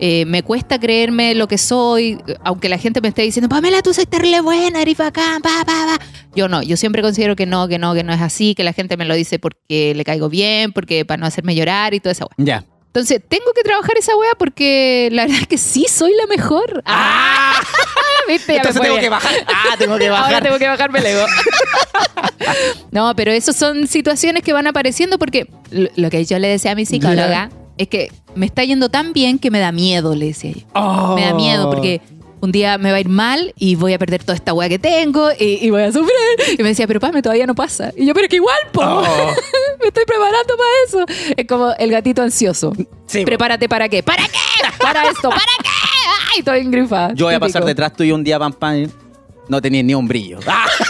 [0.00, 3.94] Eh, me cuesta creerme lo que soy, aunque la gente me esté diciendo, Pamela, tú
[3.94, 6.04] soy terrible buena, eres bacán, pa, pa, pa".
[6.34, 8.72] Yo no, yo siempre considero que no, que no, que no es así, que la
[8.72, 12.10] gente me lo dice porque le caigo bien, porque para no hacerme llorar y toda
[12.12, 12.34] esa wea.
[12.38, 12.64] Ya.
[12.86, 16.82] Entonces, tengo que trabajar esa wea porque la verdad es que sí soy la mejor.
[16.86, 17.60] Ah,
[18.28, 18.56] ¿viste?
[18.56, 19.32] Entonces tengo que bajar.
[19.46, 20.42] Ah, tengo que Ahora bajar.
[20.42, 21.26] tengo que bajarme el ego.
[22.90, 26.72] no, pero esas son situaciones que van apareciendo porque lo, lo que yo le decía
[26.72, 30.26] a mi psicóloga es que me está yendo tan bien que me da miedo, le
[30.26, 30.62] decía yo.
[30.74, 31.14] Oh.
[31.14, 32.00] Me da miedo porque
[32.40, 34.78] un día me va a ir mal y voy a perder toda esta weá que
[34.78, 36.14] tengo y, y voy a sufrir.
[36.58, 37.90] Y me decía, pero Pame, todavía no pasa.
[37.96, 38.82] Y yo, pero es que igual, po.
[38.82, 39.02] Oh.
[39.80, 41.32] me estoy preparando para eso.
[41.36, 42.72] Es como el gatito ansioso.
[43.06, 44.02] Sí, Prepárate para qué.
[44.02, 44.38] ¿Para qué?
[44.78, 45.30] Para esto.
[45.30, 45.70] ¿Para qué?
[46.32, 47.14] Ay, estoy engrifada.
[47.14, 48.90] Yo voy a pasar detrás tuyo un día, pam, pam.
[49.48, 50.38] No tenías ni un brillo.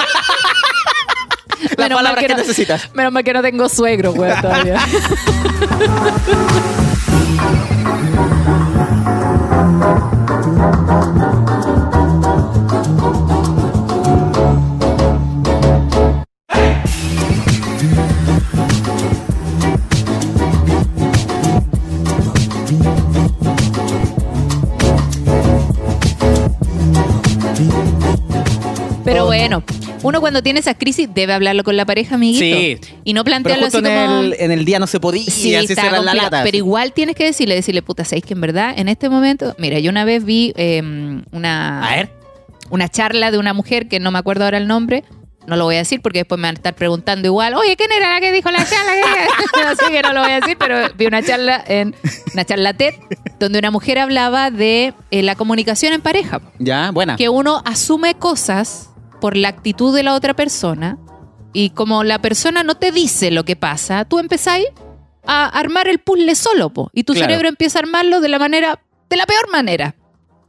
[1.77, 2.91] la menos palabra que, que no, necesitas.
[2.95, 4.79] Menos mal que no tengo suegro, güey, todavía.
[29.05, 29.63] Pero bueno,
[30.05, 32.45] uno cuando tiene esas crisis debe hablarlo con la pareja, amiguito.
[32.57, 32.79] Sí.
[33.05, 34.21] Y no Pero plantearlo justo así en como...
[34.21, 36.43] el, en el día no se podía, Sí, así está cerrar la lata.
[36.45, 39.55] Pero igual tienes que decirle, decirle, puta, ¿sabéis que en verdad en este momento...
[39.59, 40.81] Mira, yo una vez vi eh,
[41.33, 42.11] una, A ver.
[42.71, 45.05] una charla de una mujer que no me acuerdo ahora el nombre.
[45.47, 47.93] No lo voy a decir porque después me van a estar preguntando igual, oye, ¿quién
[47.93, 48.93] era la que dijo la charla?
[49.71, 51.95] Así que no lo voy a decir, pero vi una charla en
[52.33, 52.95] una charla TED
[53.39, 56.41] donde una mujer hablaba de eh, la comunicación en pareja.
[56.59, 57.17] Ya, buena.
[57.17, 58.89] Que uno asume cosas
[59.25, 60.99] por la actitud de la otra persona
[61.55, 64.67] y como la persona no te dice lo que pasa, tú empezáis
[65.27, 67.29] a armar el puzzle solo, po, y tu Claro.
[67.29, 69.95] cerebro empieza a armarlo de la manera, de la peor manera.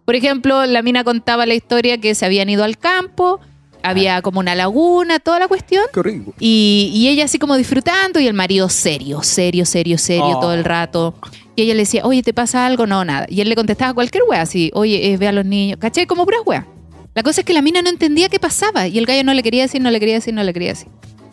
[0.03, 3.39] Por ejemplo, la mina contaba la historia que se habían ido al campo,
[3.81, 5.85] había como una laguna, toda la cuestión.
[5.93, 6.33] Qué rico.
[6.37, 10.39] Y, y ella así como disfrutando y el marido serio, serio, serio, serio Oh.
[10.41, 11.15] todo el rato.
[11.55, 12.85] Y ella le decía, oye, ¿te pasa algo?
[12.87, 13.25] No, nada.
[13.29, 15.77] Y él le contestaba cualquier wea así, oye, eh, ve a los niños.
[15.79, 16.07] ¿Cachai?
[16.07, 16.67] Como puras wea.
[17.15, 19.41] La cosa es que la mina no entendía qué pasaba y el gallo no le
[19.41, 20.89] quería decir, no le quería decir, no le quería decir.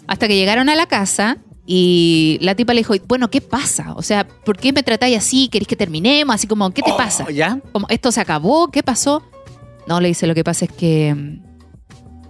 [0.07, 3.92] Hasta que llegaron a la casa y la tipa le dijo, bueno, ¿qué pasa?
[3.97, 5.49] O sea, ¿por qué me tratáis así?
[5.49, 6.35] ¿Queréis que terminemos?
[6.35, 7.29] Así como, ¿qué te Oh, pasa?
[7.31, 7.59] ¿Ya?
[7.73, 8.71] Como, ¿esto se acabó?
[8.71, 9.23] ¿Qué pasó?
[9.87, 11.42] No, le dice, lo que pasa es que mm,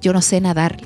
[0.01, 0.79] yo no sé nadar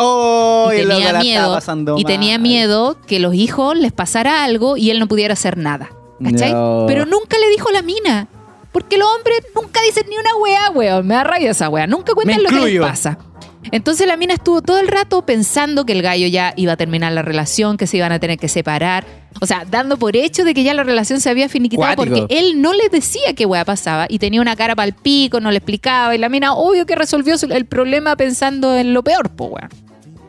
[0.00, 1.58] Oh, y tenía miedo
[1.96, 5.90] y tenía miedo que los hijos les pasara algo y él no pudiera hacer nada.
[6.22, 6.52] ¿Cachai?
[6.52, 6.84] No.
[6.86, 8.28] Pero nunca le dijo la mina.
[8.72, 11.06] Porque los hombres nunca dicen ni una weá, weón.
[11.06, 11.86] Me da rabia esa weá.
[11.86, 13.18] Nunca cuentan lo que les pasa.
[13.70, 17.12] Entonces la mina estuvo todo el rato pensando que el gallo ya iba a terminar
[17.12, 19.04] la relación, que se iban a tener que separar.
[19.40, 22.18] O sea, dando por hecho de que ya la relación se había finiquitado Cuático.
[22.20, 25.50] porque él no le decía qué weá pasaba y tenía una cara pal pico, no
[25.50, 26.14] le explicaba.
[26.14, 29.68] Y la mina, obvio que resolvió el problema pensando en lo peor, po, weón.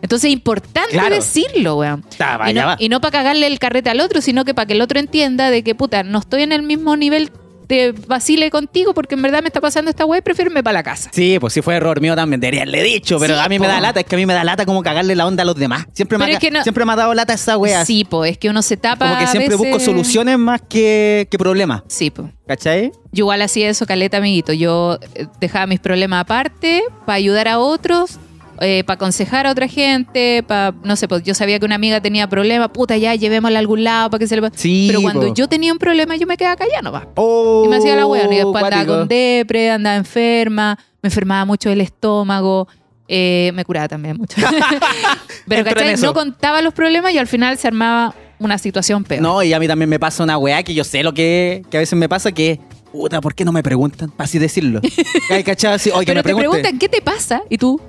[0.02, 1.14] Entonces es importante Claro.
[1.16, 2.04] decirlo, weón.
[2.48, 5.00] Y no, no para cagarle el carrete al otro, sino que para que el otro
[5.00, 7.32] entienda de que, puta, no estoy en el mismo nivel
[7.70, 10.74] de vacile contigo porque en verdad me está pasando esta weá y prefiero irme para
[10.74, 11.10] la casa.
[11.14, 13.68] Sí, pues si fue error mío también, debería haberle dicho, pero Sí, a mí me
[13.68, 15.56] da lata, es que a mí me da lata como cagarle la onda a los
[15.56, 15.86] demás.
[15.94, 17.86] Siempre, me ha, no- siempre me ha dado lata esa wea.
[17.86, 19.08] Sí, pues es que uno se tapa.
[19.08, 21.84] como que siempre busco soluciones más que, que problemas.
[21.88, 22.30] Sí, pues.
[22.48, 22.92] ¿Cachai?
[23.12, 24.52] Yo igual hacía eso, caleta, amiguito.
[24.54, 28.18] Yo eh, dejaba mis problemas aparte para ayudar a otros,
[28.60, 32.28] para aconsejar a otra gente, para, no sé, pues yo sabía que una amiga tenía
[32.28, 34.50] problemas, puta, ya llevémosla a algún lado para que se le...
[34.56, 35.34] Sí, Pero cuando po.
[35.34, 37.08] yo tenía un problema, yo me quedaba callada nomás.
[37.16, 41.46] Oh, Y me hacía la wea, y después andaba con depre, andaba enferma, me enfermaba
[41.46, 42.68] mucho el estómago,
[43.08, 44.36] eh, me curaba también mucho.
[45.48, 45.96] Pero ¿cachai?
[45.96, 49.22] no contaba los problemas y al final se armaba una situación peor.
[49.22, 51.78] No, y a mí también me pasa una weá que yo sé lo que, que
[51.78, 52.60] a veces me pasa que,
[52.92, 54.12] puta, ¿por qué no me preguntan?
[54.12, 54.80] Para así decirlo.
[55.46, 55.74] ¿cachai?
[55.74, 57.42] Así, oye, Pero me te preguntan, ¿qué te pasa?
[57.50, 57.82] Y tú.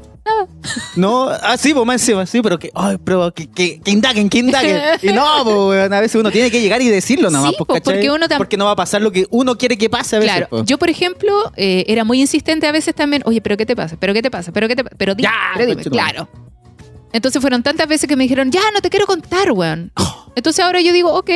[0.97, 4.29] No, ah, sí, pues más encima, sí, pero que, ay, pero que, que, que indaguen,
[4.29, 4.81] que indaguen.
[5.03, 8.11] Y no, pues, a veces uno tiene que llegar y decirlo nomás, Sí, pues, porque
[8.11, 10.35] uno Porque no va a pasar lo que uno quiere que pase a veces.
[10.35, 10.65] Claro, pues.
[10.67, 13.97] yo por ejemplo eh, era muy insistente a veces también, oye, pero ¿qué te pasa?
[13.99, 14.53] ¿Pero qué te pasa?
[14.53, 14.97] ¿Pero qué te pasa?
[14.99, 16.29] Pero dime, Ya, pero dime, claro.
[17.13, 19.93] Entonces fueron tantas veces que me dijeron, ya, no te quiero contar, weón.
[20.37, 21.31] Entonces ahora yo digo, ok,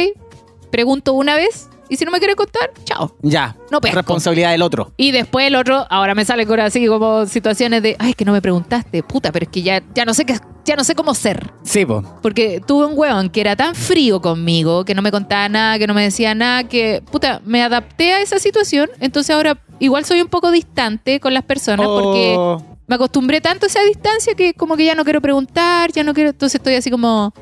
[0.70, 3.14] pregunto una vez y si no me quiere contar, chao.
[3.23, 3.97] Ya, No pesco.
[3.97, 4.92] responsabilidad del otro.
[4.97, 8.25] Y después el otro, ahora me sale con así como situaciones de, ay, es que
[8.25, 10.94] no me preguntaste, puta, pero es que ya, ya no sé qué, ya no sé
[10.94, 11.53] cómo ser.
[11.62, 12.05] Sí, pues.
[12.23, 15.87] Porque tuve un weón que era tan frío conmigo, que no me contaba nada, que
[15.87, 18.88] no me decía nada, que, puta, me adapté a esa situación.
[19.01, 23.66] Entonces ahora igual soy un poco distante con las personas porque Oh, me acostumbré tanto
[23.66, 26.75] a esa distancia que como que ya no quiero preguntar, ya no quiero, entonces estoy
[26.75, 27.33] así como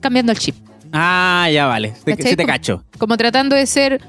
[0.00, 0.54] cambiando el chip.
[0.94, 1.92] Ah, ya vale.
[2.04, 2.84] Te- sí te cacho.
[2.98, 4.00] Como tratando de ser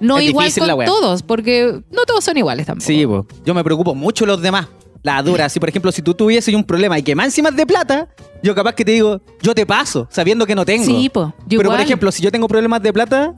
[0.00, 2.84] no Es igual con todos, porque no todos son iguales tampoco.
[2.86, 3.06] Sí.
[3.44, 4.66] Yo me preocupo mucho los demás.
[5.04, 5.48] La dura.
[5.48, 8.08] Si, por ejemplo, si tú tuvieses un problema y que más encima es de plata,
[8.42, 10.84] yo capaz que te digo, yo te paso, sabiendo que no tengo.
[10.84, 11.32] Sí, po.
[11.46, 13.34] Yo Pero, por ejemplo, si yo tengo problemas de plata,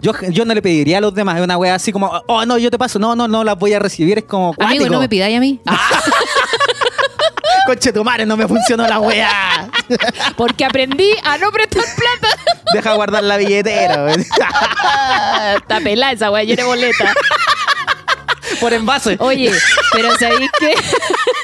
[0.00, 1.38] yo, yo no le pediría a los demás.
[1.38, 2.98] Es una wea así como, oh, no, yo te paso.
[2.98, 4.18] No, no, no las voy a recibir.
[4.18, 4.90] Es como, Amigo, cuático.
[4.90, 5.60] no me pidáis a mí.
[7.68, 9.68] Conche tu madre, no me funcionó la wea.
[10.38, 12.34] Porque aprendí a no prestar plata.
[12.72, 14.10] Deja guardar la billetera.
[15.56, 17.12] Está pelada esa weá, llena boleta.
[18.58, 19.18] por envase.
[19.20, 19.52] Oye,
[19.92, 20.72] pero ¿sabéis qué?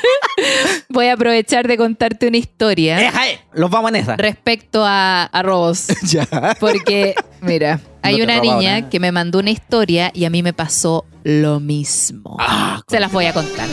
[0.89, 4.17] Voy a aprovechar de contarte una historia Eja, eh, Los vamos en esa.
[4.17, 5.89] respecto a, a robos.
[6.05, 6.27] Ya.
[6.59, 8.89] Porque, mira, hay una niña nada.
[8.89, 12.39] que me mandó una historia y a mí me pasó lo mismo.
[12.41, 13.69] Ah, Se las voy a contar.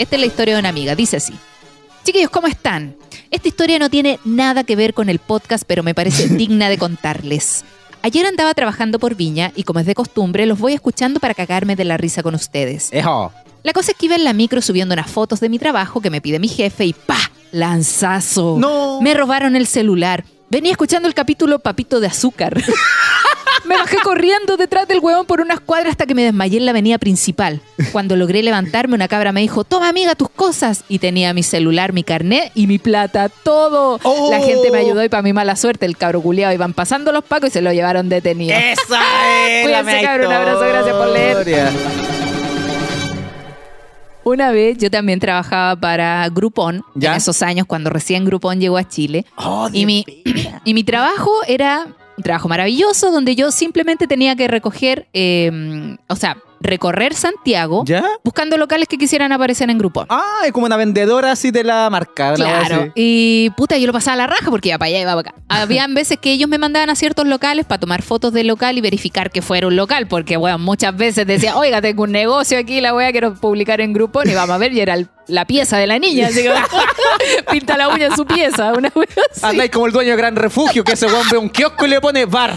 [0.00, 0.94] Esta es la historia de una amiga.
[0.94, 1.34] Dice así.
[2.04, 2.96] Chiquillos, ¿cómo están?
[3.30, 6.78] Esta historia no tiene nada que ver con el podcast, pero me parece digna de
[6.78, 7.66] contarles.
[8.00, 11.76] Ayer andaba trabajando por Viña y como es de costumbre, los voy escuchando para cagarme
[11.76, 12.88] de la risa con ustedes.
[12.92, 13.30] Ejo.
[13.62, 16.08] La cosa es que iba en la micro subiendo unas fotos de mi trabajo que
[16.08, 17.18] me pide mi jefe y ¡pa!
[17.52, 18.56] Lanzazo.
[18.58, 19.02] No.
[19.02, 20.24] Me robaron el celular.
[20.48, 22.56] Venía escuchando el capítulo Papito de Azúcar.
[23.64, 26.70] me bajé corriendo detrás del huevón por unas cuadras hasta que me desmayé en la
[26.70, 27.60] avenida principal.
[27.92, 30.84] Cuando logré levantarme, una cabra me dijo, toma amiga tus cosas.
[30.88, 33.98] Y tenía mi celular, mi carnet y mi plata, todo.
[34.02, 34.30] Oh.
[34.30, 37.24] La gente me ayudó y para mi mala suerte, el cabro culiado iban pasando los
[37.24, 38.56] pacos y se lo llevaron detenido.
[38.56, 38.78] ¡Esa
[39.48, 41.30] es la Cuídense, cabrón, un abrazo, gracias por leer.
[41.38, 41.70] historia.
[44.22, 47.12] Una vez yo también trabajaba para Groupon, ¿Ya?
[47.12, 49.24] en esos años cuando recién Groupon llegó a Chile.
[49.36, 50.04] Oh, Y mi,
[50.64, 51.86] y mi trabajo era
[52.20, 58.04] un trabajo maravilloso donde yo simplemente tenía que recoger, eh, o sea, recorrer Santiago ¿Ya?
[58.22, 60.06] buscando locales que quisieran aparecer en Groupon.
[60.10, 62.34] Ah, es como una vendedora así de la marca.
[62.34, 62.92] Claro.
[62.94, 65.34] Y puta, yo lo pasaba a la raja porque iba para allá, iba para acá.
[65.48, 68.80] Habían veces que ellos me mandaban a ciertos locales para tomar fotos del local y
[68.80, 72.80] verificar que fuera un local, porque, bueno, muchas veces decía, oiga, tengo un negocio aquí,
[72.80, 75.78] la voy quiero publicar en Groupon y vamos a ver, y era el- la pieza
[75.78, 76.52] de la niña, así que
[77.50, 78.92] pinta la uña en su pieza, una.
[79.42, 82.00] Andáis como el dueño de Gran Refugio, que ese weón ve un kiosco y le
[82.00, 82.56] pone bar.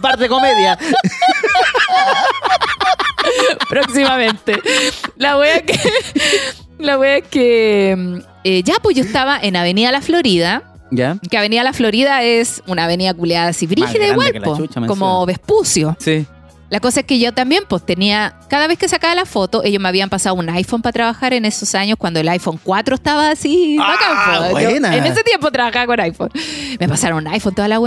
[0.00, 0.78] Bar de comedia.
[3.68, 4.60] próximamente.
[5.16, 5.78] La wea que.
[6.78, 8.22] La wea es que.
[8.44, 10.62] eh, ya, pues yo estaba en Avenida La Florida.
[10.90, 11.18] ¿Ya?
[11.30, 14.58] Que Avenida La Florida es una avenida culiada así brígida igual, po,
[14.88, 15.96] como Vespucio.
[16.00, 16.26] Sí.
[16.70, 19.82] La cosa es que yo también, pues tenía, cada vez que sacaba la foto, ellos
[19.82, 23.30] me habían pasado un iPhone para trabajar en esos años cuando el iPhone 4 estaba
[23.30, 23.76] así.
[23.80, 24.44] Ah, bacán.
[24.46, 24.96] Yo buena.
[24.96, 26.30] en ese tiempo trabajaba con iPhone.
[26.78, 27.80] Me pasaron un iPhone toda la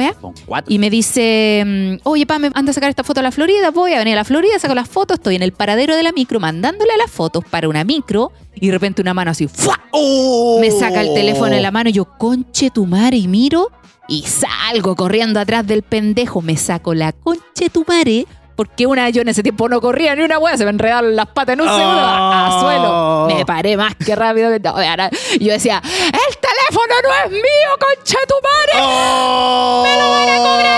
[0.46, 0.74] cuatro.
[0.74, 3.72] Y me dice, mm, oye, pa, me anda a sacar esta foto a la Florida,
[3.72, 6.12] voy a venir a la Florida, saco las fotos, estoy en el paradero de la
[6.12, 9.80] micro mandándole las fotos para una micro y de repente una mano así, ¡fua!
[9.91, 10.60] ¡Oh!
[10.60, 13.72] me saca el teléfono en la mano y yo, conche tu madre, y miro
[14.08, 18.26] y salgo corriendo atrás del pendejo, me saco la conche tu madre.
[18.55, 21.25] Porque una, yo en ese tiempo no corría ni una wea, se me enredaron las
[21.27, 21.77] patas en un Oh.
[21.77, 23.27] segundo a, a suelo.
[23.35, 24.49] Me paré más que rápido.
[24.61, 28.73] que ahora yo decía, el teléfono no es mío, conche tu madre.
[28.81, 29.83] ¡Oh!
[29.83, 30.73] ¡Me lo van a cobrar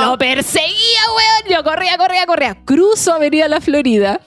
[0.00, 1.44] Y lo perseguía, weón.
[1.56, 2.56] Yo corría, corría, corría.
[2.64, 4.20] Cruzo Avenida La Florida.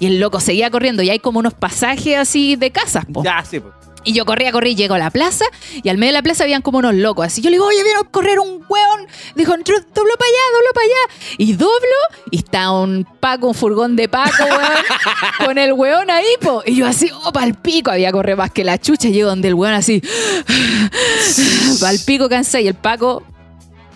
[0.00, 1.02] Y el loco seguía corriendo.
[1.02, 3.22] Y hay como unos pasajes así de casas, po.
[3.24, 3.74] Ya, sí, pues.
[4.04, 5.44] Y yo corría, y llego a la plaza.
[5.82, 7.26] Y al medio de la plaza habían como unos locos.
[7.26, 9.06] Así yo le digo, oye, vieron correr un weón.
[9.34, 11.34] Dijo, "Tru- doblo para allá, doblo para allá.
[11.38, 12.28] Y doblo.
[12.30, 14.84] Y está un Paco, un furgón de Paco, weón.
[15.44, 16.62] con el weón ahí, po.
[16.64, 17.90] Y yo así, oh, pa'l pico.
[17.90, 19.08] Había correr más que la chucha.
[19.08, 20.00] Llego donde el weón así.
[21.80, 22.62] pa'l pico cansé.
[22.62, 23.22] Y el Paco,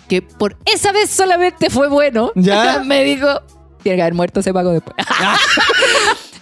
[0.07, 2.79] que por esa vez solamente fue bueno, ¿Ya?
[2.85, 3.41] me dijo,
[3.81, 4.95] tiene que haber muerto ese Paco después.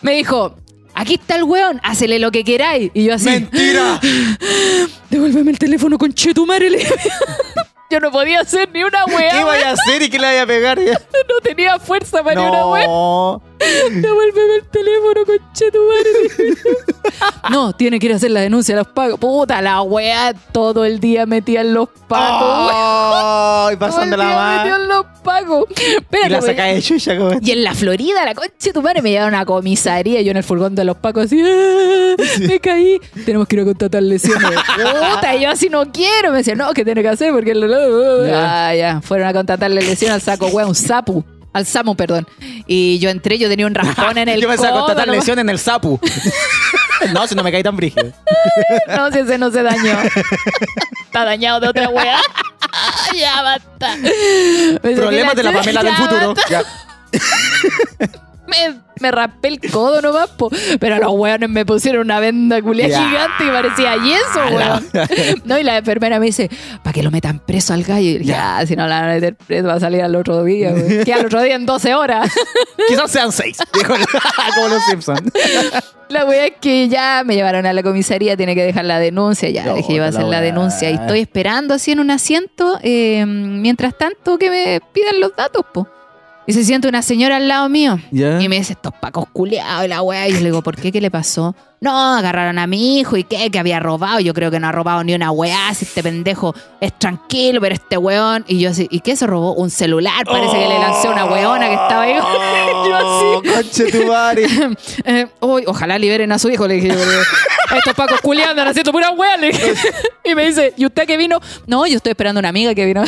[0.02, 0.56] me dijo,
[0.94, 2.92] aquí está el weón, hácele lo que queráis.
[2.94, 4.00] Y yo así, ¡Mentira!
[5.10, 6.70] devuélveme el teléfono con chetumare.
[7.90, 10.44] yo no podía hacer ni una ¿Qué weá, vaya a hacer y qué le vaya
[10.44, 10.80] a pegar?
[11.30, 13.51] no tenía fuerza para ni una weá.
[13.92, 16.58] Devuélveme el teléfono con chetumare.
[17.52, 19.20] no, tiene que ir a hacer la denuncia a los pagos.
[19.20, 22.72] Puta, la weá todo el día metía en los pagos.
[22.72, 22.72] ¡Ay!
[22.72, 24.58] Todo el Pasándola día mal.
[24.66, 25.66] metió en los pagos.
[25.70, 27.32] Espérate, Y la saca de chucha, como.
[27.42, 30.22] Y en la Florida, la concha de tu madre, me llevaron a comisaría.
[30.22, 33.00] Yo en el furgón de los pacos, así, "Ah, me caí.
[33.26, 34.42] Tenemos que ir a contratar lesiones.
[35.16, 36.32] Puta, y yo así no quiero.
[36.32, 37.32] Me decía, no, ¿qué tiene que hacer?
[37.32, 37.54] Porque.
[38.34, 39.02] Ah, ya.
[39.02, 41.24] Fueron a contratarle lesiones al saco, weón, un sapu.
[41.54, 42.28] Al Samu, perdón.
[42.66, 45.14] Y yo entré, yo tenía un raspón en el Yo me saco codo, contratar no-
[45.14, 46.00] lesión en el sapu.
[47.14, 48.12] no, si no me caí tan brígido.
[48.88, 49.98] No, si ese no se dañó.
[51.06, 52.20] Está dañado de otra weá.
[53.16, 53.98] ya basta.
[54.82, 56.34] Problemas de la Pamela del futuro.
[56.50, 56.64] Ya.
[58.48, 60.50] Me, me raspé el codo nomás, po.
[60.80, 64.88] pero los weones me pusieron una venda culia gigante que parecía yeso, weón.
[65.46, 66.50] No, y la enfermera me dice,
[66.84, 68.10] para que lo metan preso al gallo.
[68.10, 70.44] Y dije, ya, si no la van a meter preso va a salir al otro
[70.44, 71.04] día, weón.
[71.06, 72.32] Que al otro día en 12 horas.
[72.90, 73.58] Quizás sean seis.
[73.74, 74.06] Dijo el-
[74.56, 75.22] como los Simpsons.
[76.10, 79.50] La wea es que ya me llevaron a la comisaría, tiene que dejar la denuncia.
[79.50, 80.42] Ya No, dije, iba a la hacer la wea.
[80.42, 80.90] denuncia.
[80.92, 85.64] Y estoy esperando así en un asiento, eh, mientras tanto que me pidan los datos,
[85.74, 85.88] po.
[86.48, 88.00] Y se siente una señora al lado mío.
[88.12, 90.28] Y me dice, estos pacos culiados y la weá.
[90.28, 90.92] Y yo le digo, ¿por qué?
[90.92, 91.56] ¿Qué le pasó?
[91.80, 94.20] No, agarraron a mi hijo y qué, que había robado.
[94.20, 95.74] Yo creo que no ha robado ni una weá.
[95.74, 98.44] Si este pendejo es tranquilo, pero este weón.
[98.48, 99.54] Y yo así, ¿y qué se robó?
[99.54, 100.26] Un celular.
[100.26, 102.14] Parece que le lancé a una weona que estaba ahí.
[102.88, 103.50] Yo así.
[103.50, 104.48] Conche tu madre.
[105.06, 106.90] Eh, uy, ojalá liberen a su hijo, le dije.
[106.90, 106.96] yo,
[107.76, 109.74] Estos pacos culiados andan haciendo pura weá, le dije.
[110.24, 111.40] Y me dice, ¿y usted qué vino?
[111.66, 113.04] No, yo estoy esperando a una amiga que vino.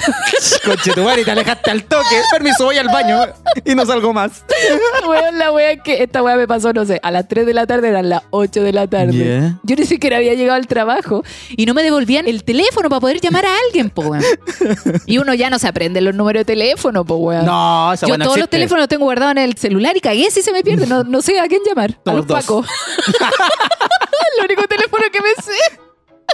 [0.65, 2.21] Conche tu madre te alejaste al toque.
[2.31, 3.25] Permiso, voy al baño
[3.65, 4.43] y no salgo más.
[5.07, 7.67] Weón, la wea que esta wea me pasó, no sé, a las 3 de la
[7.67, 9.13] tarde eran las 8 de la tarde.
[9.13, 9.59] Yeah.
[9.63, 11.23] Yo ni siquiera había llegado al trabajo
[11.55, 14.23] y no me devolvían el teléfono para poder llamar a alguien, po, weón.
[15.05, 17.45] Y uno ya no se aprende los números de teléfono, po, weón.
[17.45, 20.41] No, esa Yo todos los teléfonos los tengo guardados en el celular y cagué si
[20.41, 20.85] se me pierde.
[20.85, 21.97] No, no sé a quién llamar.
[22.05, 22.39] A los dos.
[22.41, 22.67] Pacos.
[24.37, 25.79] el único teléfono que me sé.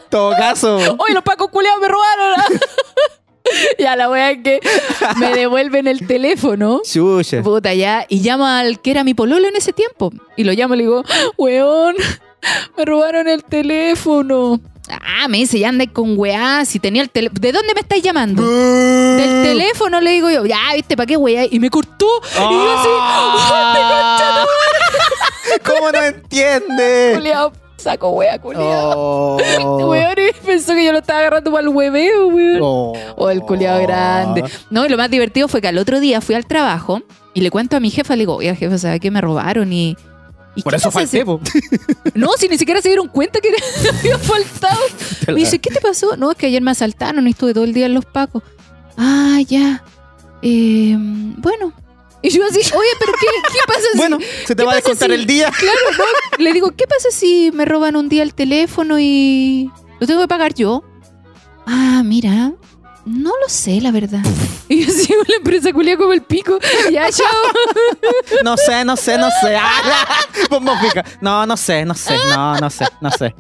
[0.10, 0.78] todo caso.
[0.98, 2.36] Oye, los Pacos culeados me robaron.
[3.80, 4.60] ya la wea es que
[5.18, 6.82] me devuelven el teléfono.
[6.84, 7.42] Chucha.
[7.44, 8.06] Puta, ya.
[8.10, 10.12] Y llamo al que era mi pololo en ese tiempo.
[10.36, 11.04] Y lo llamo y le digo,
[11.38, 11.96] weón,
[12.78, 14.60] me robaron el teléfono.
[14.90, 17.40] Ah, me dice, ya andé con weá, si tenía el teléfono.
[17.40, 18.42] ¿De dónde me estáis llamando?
[18.44, 21.46] Del teléfono le digo yo, ya, viste, ¿para qué weá?
[21.50, 22.08] Y me cortó.
[22.36, 24.46] Y yo así, Ah.
[25.66, 27.12] ¿Cómo no entiende?
[27.16, 28.94] culiao, saco weá, culiao.
[28.98, 29.88] Oh.
[29.90, 32.60] Weón, y pensó que yo lo estaba agarrando para el hueveo, weón.
[32.62, 32.94] Oh.
[33.18, 34.44] O el culiao grande.
[34.70, 37.02] No, y lo más divertido fue que al otro día fui al trabajo
[37.34, 39.72] y le cuento a mi jefa, le digo, oiga, jefa, ¿sabe qué me robaron?
[39.74, 39.96] Y.
[40.56, 41.24] ¿y Por eso falté.
[42.16, 43.50] No, si ni siquiera se dieron cuenta que
[44.00, 44.80] había faltado.
[45.28, 46.18] Me dice, ¿qué te pasó?
[46.18, 48.44] No, es que ayer me asaltaron y estuve todo el día en los pacos.
[48.98, 49.84] Ah, ya.
[50.42, 51.74] Eh, bueno.
[52.22, 53.98] Y yo así, oye, pero ¿qué, qué pasa si...
[53.98, 55.50] Bueno, se te ¿qué va a descontar si- el día.
[55.58, 56.44] Claro, no.
[56.44, 60.28] Le digo, ¿qué pasa si me roban un día el teléfono y lo tengo que
[60.28, 60.84] pagar yo?
[61.66, 62.52] Ah, mira,
[63.06, 64.22] no lo sé, la verdad.
[64.70, 66.58] Y yo sigo la empresa culia como el pico.
[66.92, 67.28] Ya, chao.
[68.44, 69.56] No sé, no sé, no sé.
[69.58, 69.82] Ah,
[70.82, 71.04] pica.
[71.22, 72.16] No, no sé, no sé.
[72.30, 73.34] No, no sé, no sé.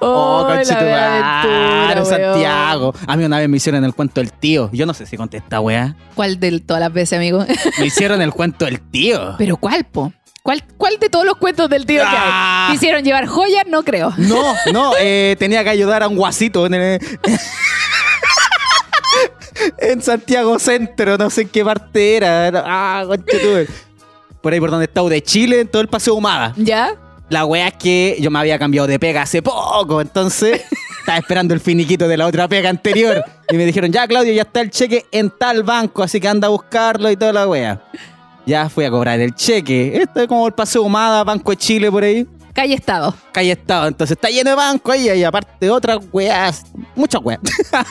[0.00, 2.06] Oh, aventura, weón.
[2.06, 2.94] Santiago.
[3.06, 4.70] A mí una vez me hicieron el cuento del tío.
[4.72, 5.94] Yo no sé si conté esta weá.
[6.14, 7.44] ¿Cuál de todas las veces, amigo?
[7.78, 9.34] Me hicieron el cuento del tío.
[9.38, 10.12] ¿Pero cuál, po?
[10.42, 12.68] ¿Cuál, ¿Cuál de todos los cuentos del tío que Ah.
[12.68, 12.72] hay?
[12.74, 13.64] ¿Quisieron llevar joyas?
[13.66, 14.12] No creo.
[14.16, 17.00] No, no, eh, tenía que ayudar a un guasito en el-
[19.78, 22.50] en Santiago Centro, no sé en qué parte era.
[22.64, 23.04] Ah.
[24.40, 26.54] Por ahí por donde estaba de Chile, en todo el paseo Humada.
[26.56, 26.94] ¿Ya?
[27.28, 30.62] La wea es que yo me había cambiado de pega hace poco, entonces
[30.98, 33.24] estaba esperando el finiquito de la otra pega anterior.
[33.48, 36.48] Y me dijeron, ya Claudio, ya está el cheque en tal banco, así que anda
[36.48, 37.82] a buscarlo y toda la wea.
[38.46, 40.02] Ya fui a cobrar el cheque.
[40.02, 42.26] Esto es como el Paseo Humada, Banco de Chile por ahí.
[42.52, 43.14] Calle Estado.
[43.32, 43.88] Calle Estado.
[43.88, 47.40] Entonces está lleno de banco ahí y aparte otras weas, muchas weas.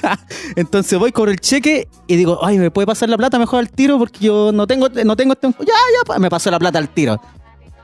[0.55, 3.69] Entonces voy, cobro el cheque y digo, ay, ¿me puede pasar la plata mejor al
[3.69, 3.97] tiro?
[3.97, 5.47] Porque yo no tengo, no tengo este...
[5.59, 5.73] Ya,
[6.07, 7.19] ya, me pasó la plata al tiro.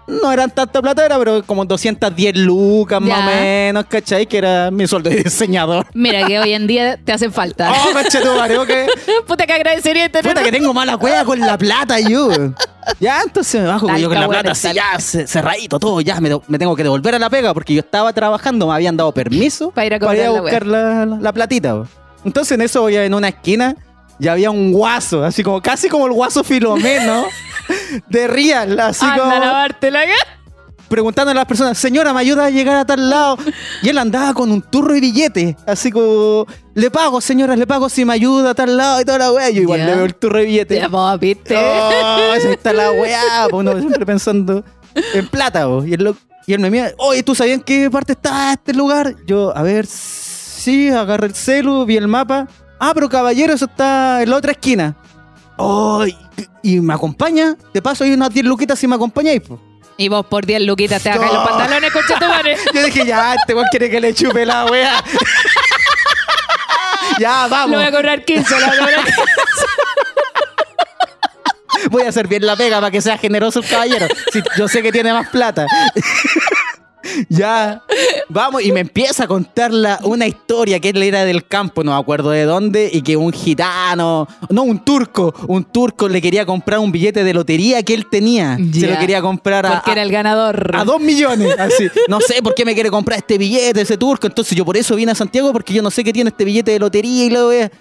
[0.08, 4.26] No eran tanta plata, era pero como 210 lucas más o menos, ¿cachai?
[4.28, 5.88] Que era mi sueldo de diseñador.
[5.94, 7.72] Mira que hoy en día te hacen falta.
[7.72, 8.70] Oh, conchetumare, ok.
[9.28, 10.32] Puta que agradecería tener.
[10.32, 12.30] Puta que tengo mala wea con la plata yo.
[13.00, 16.30] Ya, entonces me bajo yo con la plata así, ya, ce- cerradito todo, ya, me,
[16.60, 19.86] tengo que devolver a la pega porque yo estaba trabajando, me habían dado permiso Pa'
[19.88, 21.84] ir a la buscar la, la- la platita.
[22.24, 23.76] Entonces en eso voy a- en una esquina,
[24.20, 27.26] ya había un guaso, así como, casi como el guaso Filomeno,
[28.10, 30.01] de Real, así Anda como a lavarte la
[30.88, 33.38] preguntando a las personas, señora, ¿me ayuda a llegar a tal lado?
[33.82, 37.89] Y él andaba con un turro y billete, así como, le pago, señora, le pago
[37.89, 39.49] si me ayuda a tal lado y toda la wea.
[39.49, 40.75] Yo igual le veo el turro y billete.
[40.75, 41.56] Ya, po, viste.
[41.58, 44.63] Oh, está la weá, po, uno siempre pensando
[45.13, 45.84] en plata, po.
[45.84, 48.73] Y él, lo- y él me mira, oye, ¿tú sabías en qué parte está este
[48.73, 49.15] lugar?
[49.25, 52.47] Yo, a ver, sí, agarré el celu, vi el mapa.
[52.80, 54.95] Ah, pero caballero, eso está en la otra esquina.
[55.58, 56.15] Oh, y,
[56.63, 59.60] y me acompaña, de paso hay unas 10 luquitas si me acompañáis, po.
[59.98, 61.39] Y vos por 10 luquitas te bajas No.
[61.39, 62.58] los pantalones, concha tu madre.
[62.74, 65.02] Yo dije, ya, este weón quiere que le chupe la weá.
[67.20, 67.78] ya, vamos.
[67.78, 69.22] voy a cobrar 15, le voy a cobrar 15.
[71.91, 74.08] Voy a hacer bien la pega para que sea generoso el caballero.
[74.34, 75.68] Si yo sé que tiene más plata.
[77.30, 77.82] Ya,
[78.30, 81.91] vamos, y me empieza a contar la- una historia que él era del campo, no
[81.91, 86.46] me acuerdo de dónde, y que un gitano, no, un turco, un turco le quería
[86.46, 88.58] comprar un billete de lotería que él tenía.
[88.58, 88.94] Se Ya.
[88.94, 90.72] lo quería comprar a, Porque era el ganador.
[90.76, 91.56] a dos millones.
[91.60, 91.88] Así.
[92.08, 94.28] No sé por qué me quiere comprar este billete, ese turco.
[94.28, 96.72] Entonces yo por eso vine a Santiago, porque yo no sé qué tiene este billete
[96.72, 97.72] de lotería y wea.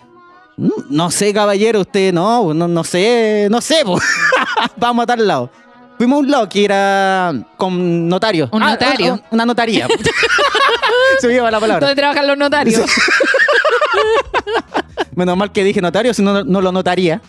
[0.56, 3.82] Mm, No sé, caballero, usted no, no, no sé, no sé,
[4.76, 5.50] vamos a tal lado.
[6.04, 8.50] Fuimos a un lado que era con notario.
[8.52, 9.14] Un notario.
[9.14, 9.88] Una, una notaría.
[11.18, 11.80] Se me la palabra.
[11.80, 12.82] ¿Dónde trabajan los notarios?
[15.14, 17.22] Menos mal que dije notario, si no, no lo notaría.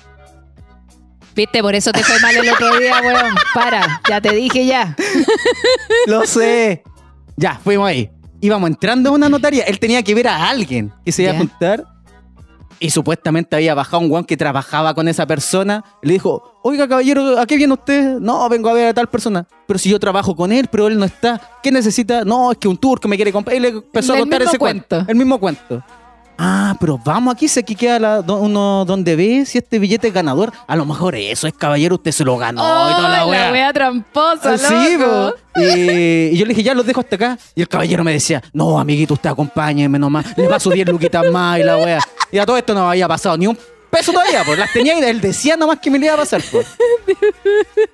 [1.34, 3.36] Viste, por eso te fue mal el otro día, weón.
[3.54, 4.94] Para, ya te dije ya.
[6.08, 6.84] Lo sé.
[7.38, 8.12] Ya, fuimos ahí.
[8.42, 9.64] Íbamos entrando a una notaría.
[9.64, 11.86] Él tenía que ver a alguien que se iba a juntar.
[12.82, 15.86] Y supuestamente había bajado un guan que trabajaba con esa persona.
[16.02, 18.18] Le dijo, oiga, caballero, ¿a qué viene usted?
[18.20, 19.46] No, vengo a ver a tal persona.
[19.68, 21.40] Pero si yo trabajo con él, pero él no está.
[21.62, 22.24] ¿Qué necesita?
[22.26, 23.56] No, es que un turco me quiere comprar.
[23.56, 24.88] Y le empezó a contar ese cuento.
[24.98, 25.12] cuento.
[25.12, 25.84] El mismo cuento.
[26.38, 30.14] Ah, pero vamos aquí, sé que queda la- uno donde ve si este billete es
[30.14, 30.52] ganador.
[30.68, 33.46] A lo mejor eso es caballero, usted se lo ganó y toda la wea.
[33.46, 35.34] la wea tramposa, Ah, Sí, loco.
[35.54, 35.62] po.
[35.62, 37.38] Y, yo le dije, ya los dejo hasta acá.
[37.56, 40.38] Y el caballero me decía, no, amiguito, usted acompáñeme nomás.
[40.38, 42.00] Le paso 10 luquitas más y la wea.
[42.32, 43.58] Y a todo esto no había pasado ni un
[43.96, 46.42] pesos todavía, pues las tenía y él decía nomás que me le iba a pasar,
[46.52, 46.68] pues.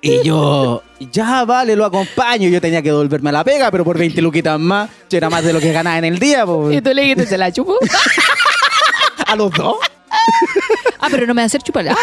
[0.00, 2.48] Y yo, ya vale, lo acompaño.
[2.48, 5.44] Yo tenía que devolverme a la pega, pero por 20 luquitas más, yo era más
[5.44, 6.82] de lo que ganaba en el día, Y pues.
[6.82, 7.76] tú le dijiste, ¿se la chupo?
[9.26, 9.76] A los dos.
[10.98, 11.86] ah, pero no me va a hacer chupar.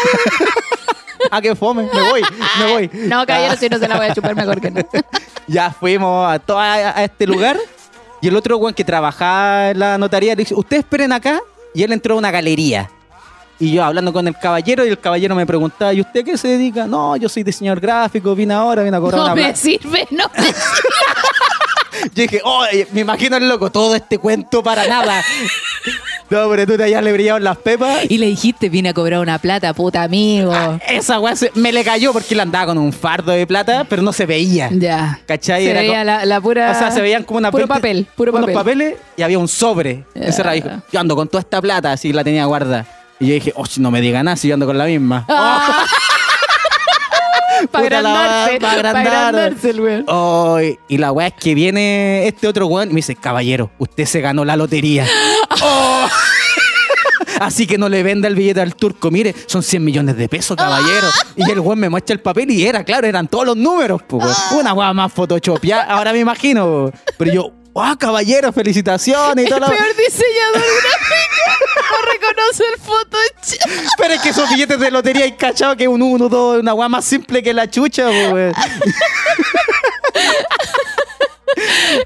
[1.30, 2.22] Ah, que fome, me voy,
[2.58, 2.90] me voy.
[2.94, 4.80] no, caballero, si no se la voy a chupar, mejor que no.
[5.46, 7.58] Ya fuimos a, todo, a este lugar
[8.22, 11.38] y el otro weón que trabajaba en la notaría le dice, ustedes esperen acá
[11.74, 12.90] y él entró a una galería.
[13.60, 16.48] Y yo hablando con el caballero y el caballero me preguntaba, ¿y usted qué se
[16.48, 16.86] dedica?
[16.86, 19.56] No, yo soy diseñador gráfico, vine ahora, vine a cobrar No una me plata".
[19.56, 20.44] sirve, no me
[22.14, 25.22] Yo dije, oh, me imagino el loco, todo este cuento para nada.
[26.30, 27.98] no, pero tú ya le brillaban las pepas.
[28.08, 30.50] Y le dijiste, vine a cobrar una plata, puta amigo.
[30.88, 34.14] Esa weá me le cayó porque él andaba con un fardo de plata, pero no
[34.14, 34.70] se veía.
[34.72, 35.20] Ya.
[35.26, 35.64] ¿Cachai?
[35.64, 36.70] Se Era veía la, la pura.
[36.70, 38.54] O sea, se veían como una Puro papel, puro unos papel.
[38.54, 40.04] papeles y había un sobre.
[40.14, 42.86] Dijo, yo ando con toda esta plata, así la tenía guarda.
[43.20, 45.24] Y yo dije, oh, no me diga nada si yo ando con la misma.
[45.28, 45.84] Ah.
[47.70, 48.58] para agrandarse.
[48.60, 49.06] Para agrandar.
[49.06, 50.04] agrandarse el weón.
[50.08, 50.58] Oh,
[50.88, 54.20] y la weá es que viene este otro weón y me dice, caballero, usted se
[54.20, 55.06] ganó la lotería.
[55.62, 56.08] Oh.
[57.40, 59.10] Así que no le venda el billete al turco.
[59.10, 61.06] Mire, son 100 millones de pesos, caballero.
[61.36, 64.00] Y el weón me muestra el papel y era, claro, eran todos los números.
[64.02, 64.34] po, weón.
[64.52, 66.90] Una weá más photoshopeada, ahora me imagino.
[67.18, 68.52] Pero yo, ¡ah, caballero!
[68.52, 69.44] ¡Felicitaciones!
[69.50, 71.79] Y El lo- peor diseñador gráfico
[72.12, 73.90] reconoce el Photoshop.
[73.96, 76.88] Pero es que esos billetes de lotería hay cachado que un 1, 2, una weá
[76.88, 78.54] más simple que la chucha, weón.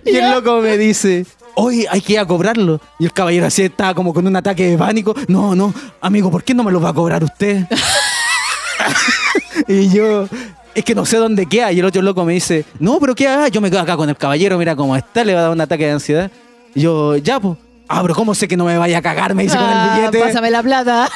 [0.05, 2.81] Y el loco me dice, oye, hay que ir a cobrarlo.
[2.99, 5.15] Y el caballero así estaba como con un ataque de pánico.
[5.29, 7.67] No, no, amigo, ¿por qué no me lo va a cobrar usted?
[9.69, 10.29] y yo,
[10.75, 11.73] es que no sé dónde queda.
[11.73, 13.49] Y el otro loco me dice, no, pero ¿qué haga?
[13.49, 15.61] Yo me quedo acá con el caballero, mira cómo está, le va a dar un
[15.61, 16.31] ataque de ansiedad.
[16.75, 17.59] Y yo, ya, pues.
[17.97, 19.35] Ah, pero ¿cómo sé que no me vaya a cagar?
[19.35, 20.19] Me dice con el Ah, billete.
[20.21, 21.09] Pásame la plata.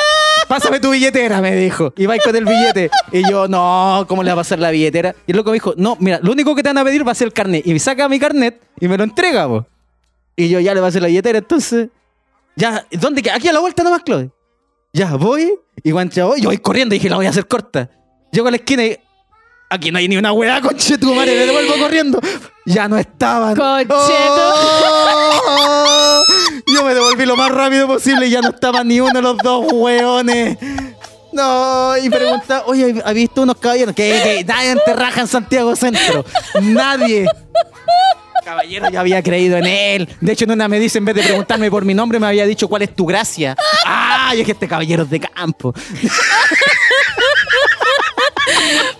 [0.48, 1.92] Pásame tu billetera, me dijo.
[1.96, 2.90] Y va con el billete.
[3.10, 5.14] Y yo, no, ¿cómo le va a pasar la billetera?
[5.26, 7.12] Y el loco me dijo, no, mira, lo único que te van a pedir va
[7.12, 7.66] a ser el carnet.
[7.66, 9.66] Y me saca mi carnet y me lo entrega, po.
[10.36, 11.88] Y yo ya le va a hacer la billetera, entonces.
[12.54, 13.36] Ya, ¿dónde queda?
[13.36, 14.30] Aquí a la vuelta nomás, Chloe.
[14.92, 15.52] Ya, voy.
[15.82, 17.90] Y cuando ya voy, yo voy corriendo y dije, la voy a hacer corta.
[18.30, 18.98] Llego a la esquina y.
[19.68, 22.20] Aquí no hay ni una weá, conche tu madre, me devuelvo corriendo.
[22.64, 23.56] Ya no estaban.
[23.56, 23.94] Conchetu.
[25.48, 26.22] ¡Oh!
[26.66, 29.38] Yo me devolví lo más rápido posible y ya no estaban ni uno de los
[29.38, 30.56] dos weones.
[31.32, 33.94] No, y pregunta, oye, ¿has visto unos caballeros?
[33.94, 36.24] Que, que nadie te raja en Santiago Centro.
[36.62, 37.26] Nadie.
[38.44, 40.08] Caballero, yo había creído en él.
[40.20, 42.46] De hecho, en una me dice, en vez de preguntarme por mi nombre, me había
[42.46, 43.56] dicho cuál es tu gracia.
[44.28, 45.72] Ah, y es que este caballero es de campo.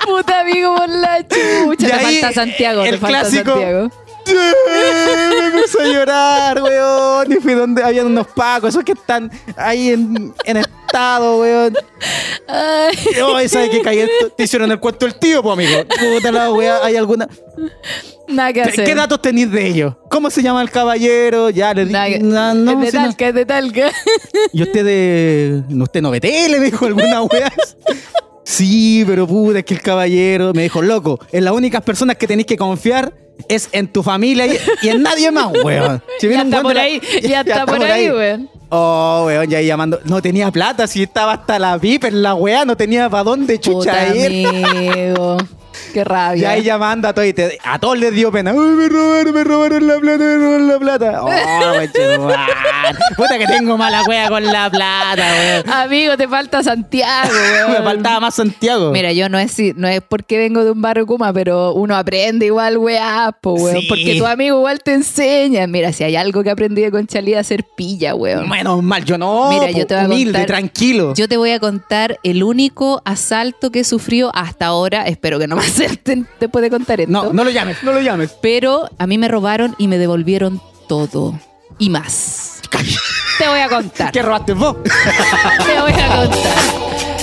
[0.06, 1.72] Puta amigo por la chucha.
[1.72, 3.50] Y Te ahí, falta Santiago, el te falta clásico.
[3.52, 3.90] Santiago.
[4.26, 7.32] me puse a llorar, weón.
[7.32, 11.76] Y fui donde habían unos pacos, esos que están ahí en, en estado, weón.
[12.48, 12.96] Ay,
[13.36, 14.06] Ay, ¿sabes qué caí?
[14.36, 15.84] Te hicieron el cuento del tío, pues, amigo.
[15.88, 17.28] Puta la weá, ¿hay alguna?
[18.28, 18.84] nada que hacer.
[18.84, 19.94] ¿Qué datos tenéis de ellos?
[20.10, 21.50] ¿Cómo se llama el caballero?
[21.50, 21.92] Ya le di.
[21.92, 22.98] Nada que- No, no, es de.
[22.98, 23.92] Talca, es de Talca.
[24.52, 25.62] ¿Y usted de.
[25.80, 26.58] ¿Usted no ve tele?
[26.60, 27.52] Dijo alguna weá.
[28.48, 32.28] Sí, pero puta, es que el caballero me dijo, loco, en las únicas personas que
[32.28, 33.12] tenéis que confiar
[33.48, 36.00] es en tu familia y, y en nadie más, weón.
[36.20, 38.48] Si Ya está por ahí, ya está por ahí, weón.
[38.68, 39.98] Oh, weón, ya ahí llamando.
[40.04, 43.58] No tenía plata, si estaba hasta la pipa en la weá, no tenía para dónde
[43.58, 44.46] chucha Puta ir.
[44.46, 45.38] amigo.
[45.92, 46.50] Qué Y rabia.
[46.50, 48.52] ahí llamando a todos y te- a todos les dio pena.
[48.52, 51.22] Uy, me robaron, me robaron la plata, me robaron la plata.
[51.22, 51.30] Oh,
[53.16, 55.70] Puta que tengo mala wea con la plata, weón.
[55.70, 57.72] Amigo, te falta Santiago, weón.
[57.72, 58.92] Me faltaba más Santiago.
[58.92, 62.46] Mira, yo no es, no es porque vengo de un barrio Kuma, pero uno aprende
[62.46, 63.80] igual, weá, po, weón.
[63.80, 63.86] Sí.
[63.88, 65.66] Porque tu amigo igual te enseña.
[65.66, 68.48] Mira, si hay algo que aprendí de Conchalí a hacer pilla, weón.
[68.48, 69.50] Menos mal, yo no.
[69.50, 71.14] Mira, po, yo te voy a humilde, contar- tranquilo.
[71.14, 75.02] Yo te voy a contar el único asalto que he sufrido hasta ahora.
[75.06, 77.12] Espero que no me asalten después de contar esto.
[77.12, 78.36] No, no lo llames, no lo llames.
[78.40, 81.38] Pero a mí me robaron y me devolvieron todo.
[81.78, 82.60] Y más.
[83.38, 84.12] Te voy a contar.
[84.12, 84.76] ¿Qué robaste vos?
[84.82, 87.15] Te voy a contar.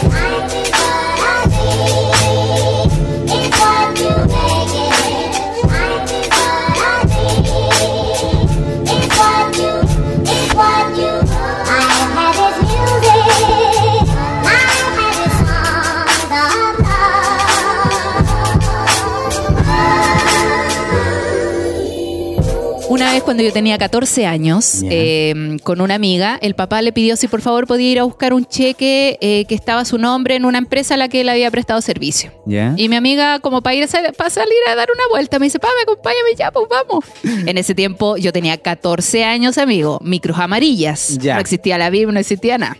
[23.03, 27.17] Una vez cuando yo tenía 14 años, eh, con una amiga, el papá le pidió
[27.17, 30.35] si por favor podía ir a buscar un cheque eh, que estaba a su nombre
[30.35, 32.31] en una empresa a la que él había prestado servicio.
[32.47, 35.59] Y mi amiga, como para ir a, para salir a dar una vuelta, me dice,
[35.59, 37.03] pa, me acompáñame ya, pues vamos.
[37.45, 41.17] en ese tiempo yo tenía 14 años, amigo, micros amarillas.
[41.17, 41.33] Ya.
[41.33, 42.77] No existía la BIM, no existía nada.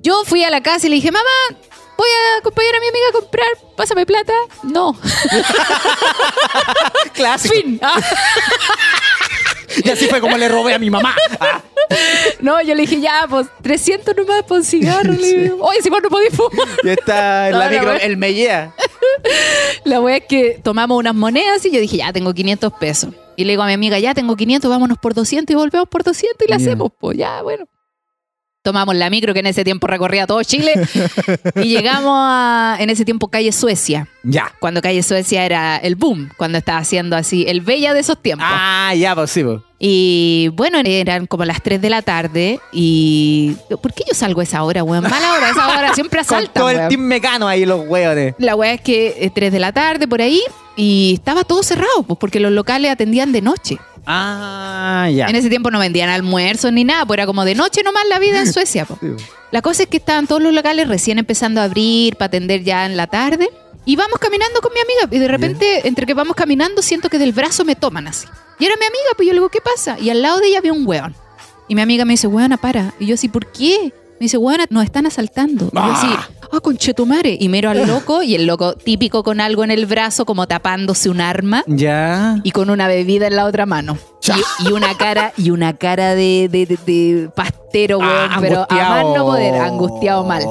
[0.00, 1.28] Yo fui a la casa y le dije, mamá,
[1.98, 4.32] voy a acompañar a mi amiga a comprar, pásame plata.
[4.62, 4.98] No.
[7.12, 7.54] Clásico.
[7.54, 7.78] fin.
[9.84, 11.14] Y así fue como le robé a mi mamá.
[11.40, 11.62] Ah,
[12.40, 15.12] No, yo le dije, ya, pues 300 nomás por un cigarro.
[15.12, 16.66] Le digo, Oye, si vos no podés fumar.
[16.82, 17.96] y está en No, la micro, wea.
[17.98, 18.74] el mellea.
[19.84, 23.14] La wea es que tomamos unas monedas y yo dije, ya, tengo 500 pesos.
[23.36, 26.02] Y le digo a mi amiga, ya, tengo 500, vámonos por 200 y volvemos por
[26.04, 27.66] 200 y la hacemos, pues ya, bueno.
[28.62, 30.72] Tomamos la micro que en ese tiempo recorría todo Chile
[31.56, 34.08] y llegamos a, en ese tiempo, calle Suecia.
[34.24, 34.52] Ya.
[34.58, 38.46] Cuando calle Suecia era el boom, cuando estaba haciendo así, el bella de esos tiempos.
[38.50, 39.60] Ah, ya, pues sí, pues.
[39.78, 43.54] Y bueno, eran como las 3 de la tarde y...
[43.68, 45.02] ¿Por qué yo salgo a esa hora, weón?
[45.04, 46.88] Mala hora, esa hora siempre Con asaltan, todo el weón.
[46.88, 48.34] team mecano ahí, los hueones.
[48.38, 50.40] La weá es que eh, 3 de la tarde por ahí
[50.76, 53.76] y estaba todo cerrado, pues porque los locales atendían de noche.
[54.06, 55.26] Ah, ya.
[55.26, 58.18] En ese tiempo no vendían almuerzos ni nada, pues era como de noche nomás la
[58.18, 58.84] vida en Suecia.
[58.86, 58.96] po.
[59.00, 59.24] Sí, pues.
[59.50, 62.86] La cosa es que estaban todos los locales recién empezando a abrir para atender ya
[62.86, 63.48] en la tarde.
[63.86, 65.16] Y vamos caminando con mi amiga.
[65.16, 68.26] Y de repente, entre que vamos caminando, siento que del brazo me toman así.
[68.58, 69.96] Y era mi amiga, pues yo le digo, ¿qué pasa?
[69.98, 71.14] Y al lado de ella había un weón.
[71.68, 72.92] Y mi amiga me dice, weona, para.
[72.98, 73.92] Y yo así, ¿por qué?
[74.18, 75.66] Me dice, weona, nos están asaltando.
[75.72, 76.06] Y yo así,
[76.52, 77.36] ah, conchetumare.
[77.38, 81.08] Y miro al loco, y el loco típico con algo en el brazo, como tapándose
[81.10, 82.36] un arma Ya.
[82.42, 83.98] y con una bebida en la otra mano.
[84.62, 88.66] Y, y una cara, y una cara de, de, de- de pastero, weón, Ah, pero
[88.68, 90.42] a más no poder, angustiado mal.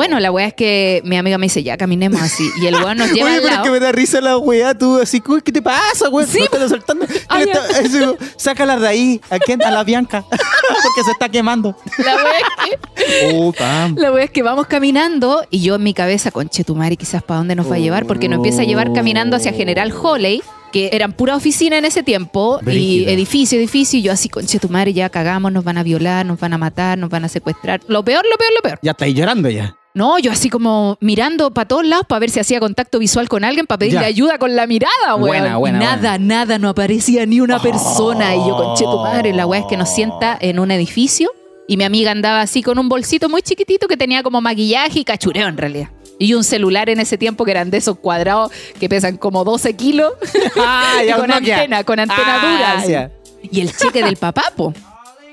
[0.00, 2.48] Bueno, la weá es que mi amiga me dice, ya caminemos así.
[2.58, 4.72] Y el weón nos lleva Oye, al pero es que me da risa la weá,
[4.72, 6.26] tú así, "Uy, ¿qué te pasa, weón?
[6.26, 9.62] Sí, ¿No Sácala de ahí, ¿a quién?
[9.62, 11.76] A la Bianca, porque se está quemando.
[11.98, 16.30] La weá es que, la weá es que vamos caminando y yo en mi cabeza,
[16.30, 19.52] conchetumare, quizás para dónde nos va a llevar, porque nos empieza a llevar caminando hacia
[19.52, 20.42] General Holley,
[20.72, 25.10] que eran pura oficina en ese tiempo, y edificio, edificio, y yo así, conchetumare, ya
[25.10, 27.82] cagamos, nos van a violar, nos van a matar, nos van a secuestrar.
[27.86, 28.78] Lo peor, lo peor, lo peor.
[28.80, 29.76] Ya estáis llorando ya.
[29.92, 33.42] No, yo así como mirando para todos lados para ver si hacía contacto visual con
[33.44, 34.06] alguien, para pedirle Ya.
[34.06, 35.20] ayuda con la mirada, weón.
[35.26, 36.18] Buena, buena, Y nada, buena.
[36.18, 38.34] nada, no aparecía ni una persona.
[38.36, 41.30] Y yo, conche tu madre, la weá es que nos sienta en un edificio
[41.66, 45.04] y mi amiga andaba así con un bolsito muy chiquitito que tenía como maquillaje y
[45.04, 45.88] cachureo en realidad.
[46.20, 49.74] Y un celular en ese tiempo que eran de esos cuadrados que pesan como 12
[49.74, 50.12] kilos.
[50.56, 53.10] Ah, y ya, con antena, con antena Ah, dura.
[53.50, 54.72] Y el cheque del papá, po.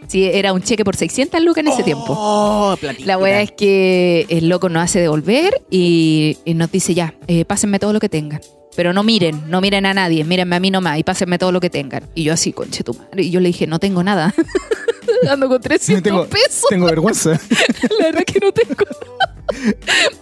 [0.08, 2.05] Sí, era un cheque por 600 lucas en ese tiempo.
[2.18, 3.05] Oh, platita.
[3.05, 7.43] La wea es que el loco nos hace devolver y, y nos dice ya, eh,
[7.45, 8.39] pásenme todo lo que tengan.
[8.76, 11.60] Pero no miren, no miren a nadie, mírenme a mí nomás y pásenme todo lo
[11.60, 12.03] que tengan.
[12.16, 13.24] Y yo así, conche tu madre.
[13.24, 14.34] Y yo le dije, no tengo nada.
[15.30, 16.66] Ando con 300 tengo, pesos.
[16.70, 17.32] tengo vergüenza.
[17.99, 19.34] La verdad que no tengo nada.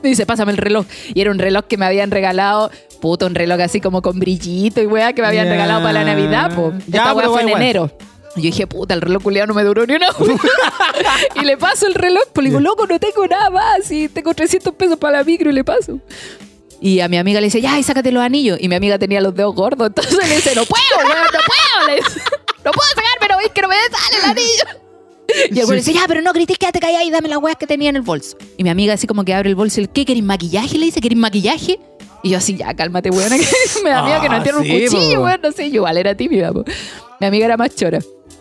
[0.01, 0.85] Me dice, pásame el reloj.
[1.13, 2.71] Y era un reloj que me habían regalado,
[3.01, 6.03] puto, un reloj así como con brillito y weá que me habían regalado para la
[6.05, 6.71] Navidad, po.
[6.87, 7.61] Ya, Esta weá fue en igual.
[7.61, 7.91] enero.
[8.35, 10.35] Y yo dije, puta, el reloj culiado no me duró ni una hora.
[11.35, 13.89] y le paso el reloj, pues le digo, loco, no tengo nada más.
[13.91, 15.99] Y tengo 300 pesos para la micro y le paso.
[16.81, 18.57] Y a mi amiga le dice, ya, y sácate los anillos.
[18.59, 19.87] Y mi amiga tenía los dedos gordos.
[19.87, 21.87] Entonces le dice, no puedo, weón, no puedo.
[21.87, 22.19] Le dice,
[22.65, 24.81] no puedo sacar, pero veis que no me sale el anillo.
[25.55, 27.55] Y el güey le dice, ya, pero no grites, quédate callada y dame las weas
[27.57, 28.37] que tenía en el bolso.
[28.57, 30.77] Y mi amiga así como que abre el bolso y le ¿qué querés maquillaje?
[30.77, 31.79] Le dice, ¿querés maquillaje?
[32.23, 33.31] Y yo así, ya, cálmate, weón.
[33.83, 35.25] me da miedo que no Ah, entierre un sí, cuchillo, po.
[35.25, 35.39] weón.
[35.41, 36.63] No sé, yo igual era tímida, po.
[37.19, 37.99] Mi amiga era más chora.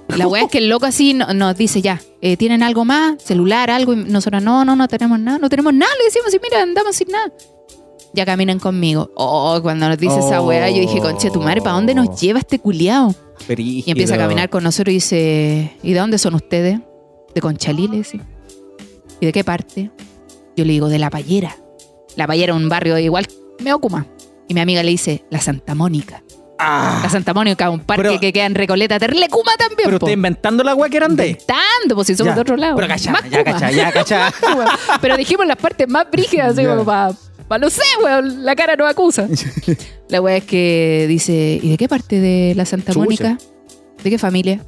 [0.08, 3.22] La wea es que el loco así no- nos dice, ya, eh, ¿tienen algo más?
[3.22, 3.94] ¿Celular, algo?
[3.94, 5.90] Y nosotros, no, no, no tenemos nada, no tenemos nada.
[5.98, 7.32] Le decimos, y mira, andamos sin nada.
[8.12, 9.10] Ya caminan conmigo.
[9.16, 12.38] Oh, cuando nos dice esa wea, yo dije, conche, tu madre, ¿para dónde nos lleva
[12.38, 13.12] este culiao?
[13.86, 16.78] Y empieza a caminar con nosotros y dice, ¿y de dónde son ustedes?
[17.34, 17.88] De Conchalí.
[19.20, 19.90] ¿Y de qué parte?
[20.56, 21.56] Yo le digo, de La Payera.
[22.14, 23.26] La Payera es un barrio igual,
[23.58, 24.06] me ocuma.
[24.48, 26.22] Y mi amiga le dice, la Santa Mónica.
[26.58, 30.06] Ah, La Santa Mónica, un parque Pero- que queda en Recoleta, Terlecuma también, pero po.
[30.06, 31.28] está inventando la weá que eran de.
[31.30, 32.34] Inventando, pues si somos Ya.
[32.36, 32.76] de otro lado.
[32.76, 34.32] Pero cachá, ya cachá, ya cachá.
[35.00, 37.12] Pero dijimos las partes más brígidas, así como para...
[37.48, 39.28] Pa no sé, weón, la cara no acusa.
[40.08, 43.04] La wea es que dice, ¿y de qué parte de la Santa Chucha.
[43.04, 43.38] Mónica?
[44.02, 44.60] ¿De qué familia?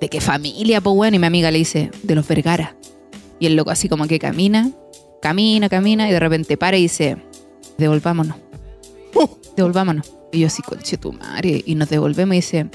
[0.00, 1.16] ¿De qué familia, pues bueno?
[1.16, 2.76] Y mi amiga le dice, de los Vergara.
[3.40, 4.70] Y el loco así como que camina,
[5.20, 7.16] camina, camina, y de repente para y dice,
[7.78, 8.36] devolvámonos,
[9.14, 9.26] Uh,
[9.56, 10.12] devolvámonos.
[10.32, 11.62] Y yo así, conche tu madre.
[11.64, 12.66] Y nos devolvemos y dice,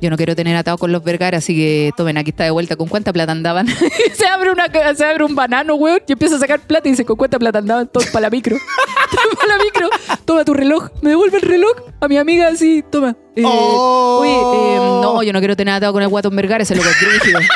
[0.00, 2.74] yo no quiero tener atado con los Vergara, así que tomen, aquí está de vuelta.
[2.74, 3.68] ¿Con cuánta plata andaban?
[4.14, 4.66] se, abre una,
[4.96, 7.60] se abre un banano, weón, y empieza a sacar plata y dice, ¿con cuánta plata
[7.60, 7.86] andaban?
[7.86, 8.56] Todos para la micro.
[9.10, 9.88] Todos para la micro.
[10.24, 10.88] Toma tu reloj.
[11.02, 11.70] Me devuelve el reloj
[12.00, 13.16] a mi amiga así, toma.
[13.36, 14.18] Eh, Oh.
[14.22, 16.96] Oye, eh, no, yo no quiero tener atado con el guatón Vergara, ese loco es.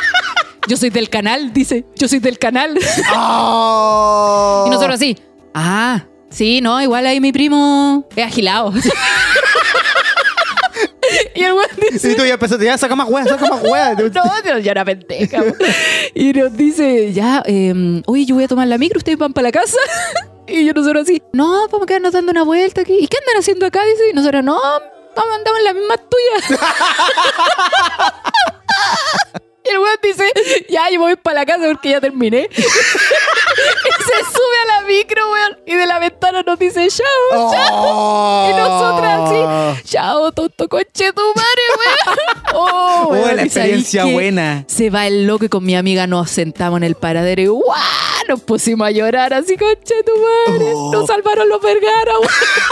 [0.68, 1.85] Yo soy del canal, dice.
[1.97, 2.77] Yo soy del canal.
[3.16, 4.64] oh.
[4.66, 5.16] Y nosotros así,
[5.55, 6.05] ah,
[6.37, 8.72] sí, no, igual ahí mi primo es agilado.
[11.34, 13.95] Y el weón dice, Y tú ya empezaste, ya saca más weá, saca más weá.
[13.95, 15.43] no, Dios, yo era pendeja.
[16.14, 19.49] Y nos dice, ya, eh, oye, yo voy a tomar la micro, ustedes van para
[19.49, 19.78] la casa.
[20.49, 22.97] Y yo nosotros así, no, vamos a quedarnos dando una vuelta aquí.
[23.01, 23.84] ¿Y qué andan haciendo acá?
[23.84, 26.61] Dice, y nosotros, no, vamos, andamos en la misma tuya.
[29.64, 30.30] Y el weón dice,
[30.68, 32.49] ya, yo voy para la casa porque ya terminé.
[33.57, 35.59] Y se sube a la micro, weón.
[35.67, 38.51] Y de la ventana nos dice, chao, chao.
[38.51, 42.17] Y nosotras así, chao, tonto coche tu madre, weón.
[42.59, 44.65] Oh, Oh, la ¿y sabéis experiencia buena.
[44.67, 47.65] Se va el loco y con mi amiga nos sentamos en el paradero y ¡guau!
[48.29, 50.73] Nos pusimos a llorar así, conche tu madre.
[50.75, 50.91] Oh.
[50.93, 52.31] Nos salvaron los Vergara, weón.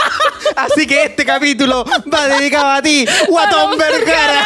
[0.55, 4.45] Así que este capítulo va dedicado a ti, Guatón Vergara.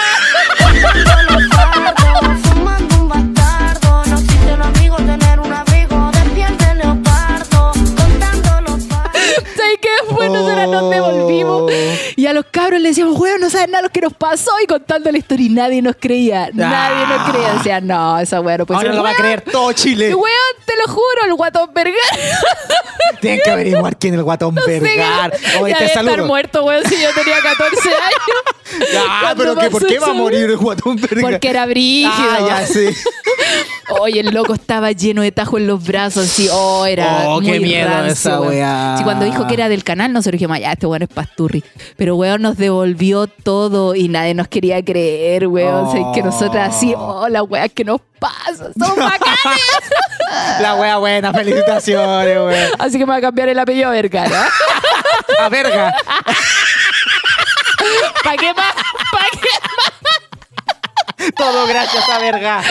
[10.20, 11.72] Después nosotras nos devolvimos
[12.16, 14.68] y a los cabros les decíamos, weón, no saben nada lo que nos pasó y
[14.68, 16.50] contando la historia y nadie nos creía.
[16.54, 17.54] Nadie nos creía.
[17.54, 18.98] Decían, no, esa weón no puede Ahora ser.
[18.98, 20.14] lo va a creer todo Chile.
[20.14, 20.30] Weón,
[20.66, 22.00] te lo juro, el guatón Vergara.
[23.22, 25.34] Tienen que averiguar quién es el Guatón Vergara.
[25.62, 26.26] Oye, te debe estar saludo.
[26.28, 28.59] muerto, weón, si yo tenía 14 años.
[29.22, 31.22] Ah, pero que, ¿por qué va a morir el Guatón Vergara?
[31.30, 32.12] Porque era brígido.
[32.16, 32.86] Ah, ya, sí.
[34.02, 37.52] Oye, el loco estaba lleno de tajo en los brazos, así, oh, era Oh, muy
[37.52, 38.54] qué miedo rancio, esa weón.
[38.54, 38.96] weá.
[38.98, 41.64] Sí, cuando dijo que era del canal, nosotros dijimos, "Ah, ya, este weón es pasturri.
[41.98, 45.88] Pero weón nos devolvió todo y nadie nos quería creer, weón.
[45.88, 49.62] O sea, que nosotras así, oh, la weá que nos pasa, somos bacanes.
[50.62, 52.70] La wea buena, felicitaciones, wea.
[52.78, 54.48] así que me va a cambiar el apellido a Vergara.
[55.40, 55.96] A verga.
[58.24, 58.74] ¿Para qué más?
[59.12, 59.28] ¿Para
[61.18, 62.62] qué Todo gracias a verga.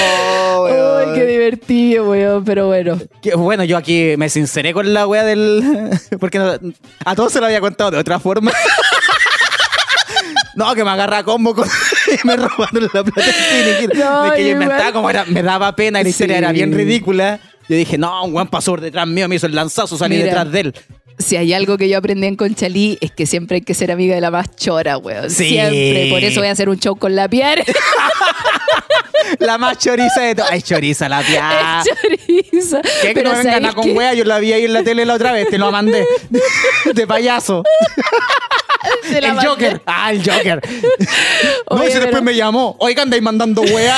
[0.00, 1.08] Oh, weón.
[1.08, 2.98] Ay, qué divertido, weón, pero bueno.
[3.20, 5.90] Que, bueno, yo aquí me sinceré con la wea del.
[6.20, 6.54] Porque no-
[7.04, 8.52] a todos se lo había contado de otra forma.
[10.54, 11.66] No, que me agarra a combo con.
[11.66, 13.32] y me robaron la plata.
[13.94, 16.38] No, de que yo inventaba como era, me daba pena y la historia Sí.
[16.38, 17.40] era bien ridícula.
[17.68, 20.26] Yo dije, no, un weón pasó por detrás mío, me hizo el lanzazo, salí Mira.
[20.26, 20.74] detrás de él.
[21.22, 24.14] Si hay algo que yo aprendí en Conchalí es que siempre hay que ser amiga
[24.14, 25.30] de la más chora, weón.
[25.30, 25.48] Sí.
[25.50, 26.08] Siempre.
[26.10, 27.64] Por eso voy a hacer un show con la Pierre.
[29.38, 30.46] La más choriza de todo.
[30.50, 31.82] Ay, choriza, la tía.
[32.50, 32.82] Choriza.
[33.00, 34.14] ¿Qué que no vengan ¿sabéis a con wea?
[34.14, 36.04] Yo la vi ahí en la tele la otra vez, te lo mandé.
[36.94, 37.62] De payaso.
[39.10, 39.38] El.
[39.40, 39.80] Joker.
[39.86, 40.60] Ah, el Joker.
[41.70, 42.76] no, ese pero- después me llamó.
[42.78, 43.96] Oiga, andáis mandando wea.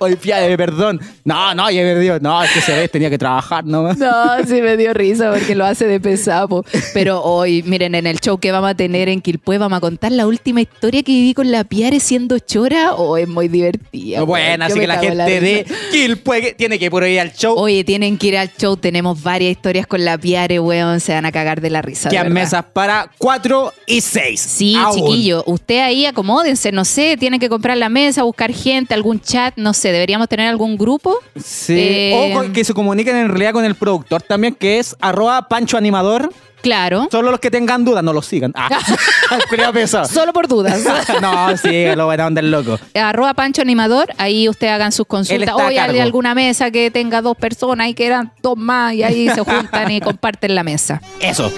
[0.00, 1.00] Oye, fíjate, perdón.
[1.24, 2.18] No, no, ya he perdido.
[2.20, 3.92] No, es que se ve, tenía que trabajar, ¿no?
[4.00, 6.64] No, sí me dio risa porque lo hace de pesapo.
[6.94, 10.10] Pero hoy, miren, en el show que vamos a tener en Quilpue, vamos a contar
[10.12, 12.94] la última historia que viví con la Piare siendo chora.
[12.94, 14.22] Oh, es muy divertida.
[14.22, 15.66] Bueno, así que la gente de.
[15.92, 17.54] Quilpue tiene que ir por ahí al show.
[17.58, 18.76] Oye, tienen que ir al show.
[18.76, 21.00] Tenemos varias historias con la Piare, weón.
[21.00, 22.08] Se van a cagar de la risa.
[22.08, 24.40] que mesas para 4 y 6.
[24.40, 29.20] Sí, chiquillo, usted ahí acomódense, no sé, tiene que comprar la mesa, buscar gente, algún
[29.20, 31.16] chat, no sé, deberíamos tener algún grupo.
[31.42, 31.74] Sí.
[31.78, 35.48] Eh, O con- que se comuniquen en realidad con el productor también, que es arroba
[35.48, 36.32] Pancho Animador.
[36.62, 38.52] Claro, Solo los que tengan dudas no lo sigan.
[38.54, 38.68] Ah,
[39.72, 40.04] pesado.
[40.04, 40.82] solo por dudas.
[41.22, 42.78] no, sí, lo buena onda el loco.
[42.94, 45.48] Arroba Pancho Animador, ahí usted hagan sus Él consultas.
[45.48, 46.02] está a Hoy hay cargo.
[46.02, 50.02] alguna mesa que tenga dos personas y quedan dos más y ahí se juntan y
[50.02, 51.00] comparten la mesa.
[51.20, 51.50] Eso.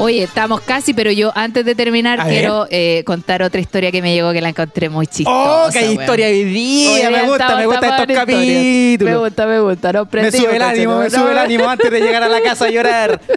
[0.00, 4.00] Oye, estamos casi, pero yo antes de terminar A quiero eh, contar otra historia que
[4.00, 5.66] me llegó que la encontré muy chistosa.
[5.66, 6.00] Oh, qué weón.
[6.00, 7.10] historia hoy día.
[7.10, 8.16] Me gusta, me estamos estos en historia.
[8.16, 9.12] capítulos.
[9.12, 9.92] Me gusta, me gusta.
[9.92, 12.66] No, Me sube el ánimo, me sube el ánimo antes de llegar a la casa
[12.66, 13.20] a llorar.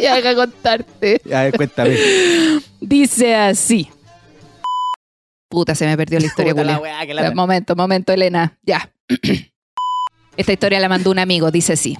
[0.00, 1.20] Ya deja contarte.
[1.34, 1.96] A ver, cuéntame.
[2.80, 3.90] Dice así.
[5.48, 8.56] Puta, se me perdió la historia, Puta la weá, que la- Momento, momento, Elena.
[8.62, 8.88] Ya.
[10.36, 11.98] Esta historia la mandó un amigo, dice así.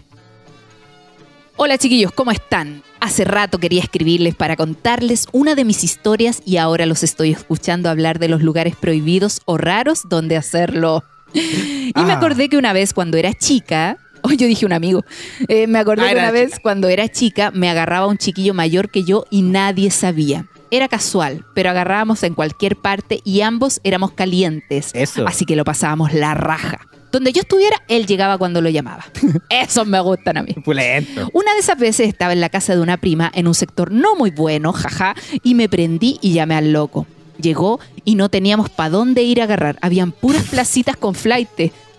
[1.61, 2.82] Hola chiquillos, ¿cómo están?
[3.00, 7.90] Hace rato quería escribirles para contarles una de mis historias y ahora los estoy escuchando
[7.90, 11.02] hablar de los lugares prohibidos o raros donde hacerlo.
[11.34, 12.16] Y me Ah.
[12.16, 15.04] acordé que una vez cuando era chica, oh, yo dije un amigo,
[15.48, 16.32] Eh, me acordé Ah, que una chica.
[16.32, 20.46] vez cuando era chica me agarraba un chiquillo mayor que yo y nadie sabía.
[20.70, 24.90] Era casual, pero agarrábamos en cualquier parte y ambos éramos calientes.
[24.92, 25.26] Eso.
[25.26, 26.86] Así que lo pasábamos la raja.
[27.11, 29.04] Donde yo estuviera, él llegaba cuando lo llamaba.
[29.48, 30.52] Esos me gustan a mí.
[30.64, 31.28] Pulento.
[31.32, 34.14] Una de esas veces estaba en la casa de una prima en un sector no
[34.16, 37.06] muy bueno, jaja, y me prendí y llamé al loco.
[37.40, 39.78] Llegó y no teníamos para dónde ir a agarrar.
[39.80, 41.48] Habían puras placitas con flight.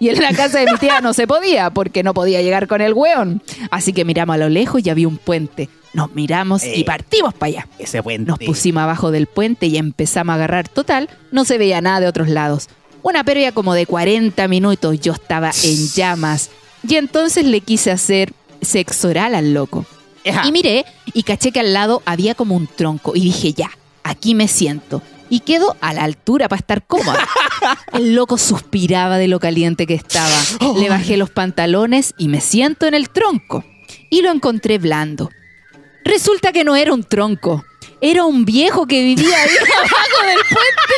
[0.01, 2.81] Y en la casa de mi tía no se podía, porque no podía llegar con
[2.81, 3.41] el weón.
[3.71, 5.69] Así que miramos a lo lejos y había un puente.
[5.91, 6.83] nos miramos y Eh.
[6.85, 7.67] partimos para allá.
[7.79, 8.29] Ese puente.
[8.29, 10.67] Nos pusimos abajo del puente y empezamos a agarrar.
[10.69, 12.69] Total, no se veía nada de otros lados.
[13.01, 16.49] Una pérdida como de 40 minutos, yo estaba en llamas.
[16.87, 19.85] Y entonces le quise hacer sexo oral al loco.
[20.43, 23.15] Y miré y caché que al lado había como un tronco.
[23.15, 23.71] Y dije, ya,
[24.03, 25.01] aquí me siento.
[25.29, 27.27] Y quedo a la altura para estar cómoda.
[27.93, 30.35] El loco suspiraba de lo caliente que estaba.
[30.77, 33.63] Le bajé los pantalones y me siento en el tronco.
[34.09, 35.29] Y lo encontré blando.
[36.03, 37.63] Resulta que no era un tronco.
[38.01, 40.93] Era un viejo que vivía ahí abajo del puente.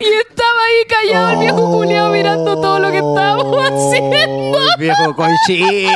[0.00, 4.58] Y estaba ahí callado el viejo culiao mirando todo lo que estábamos haciendo.
[4.58, 5.88] Oh, viejo cochín.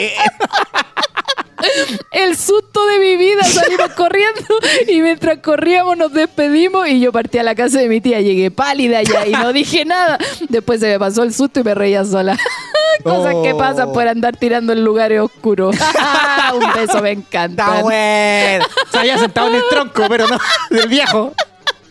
[2.13, 4.41] El susto de mi vida, salimos corriendo
[4.87, 8.51] y mientras corríamos nos despedimos y yo partí a la casa de mi tía, llegué
[8.53, 10.19] pálida ya y no dije nada.
[10.49, 12.37] Después se me pasó el susto y me reía sola.
[13.05, 13.59] Cosas que Oh.
[13.59, 15.77] pasan por andar tirando en lugares oscuros.
[16.55, 17.83] Un beso me encanta.
[17.83, 20.39] Se había sentado en el tronco, pero no,
[20.71, 21.33] del viejo.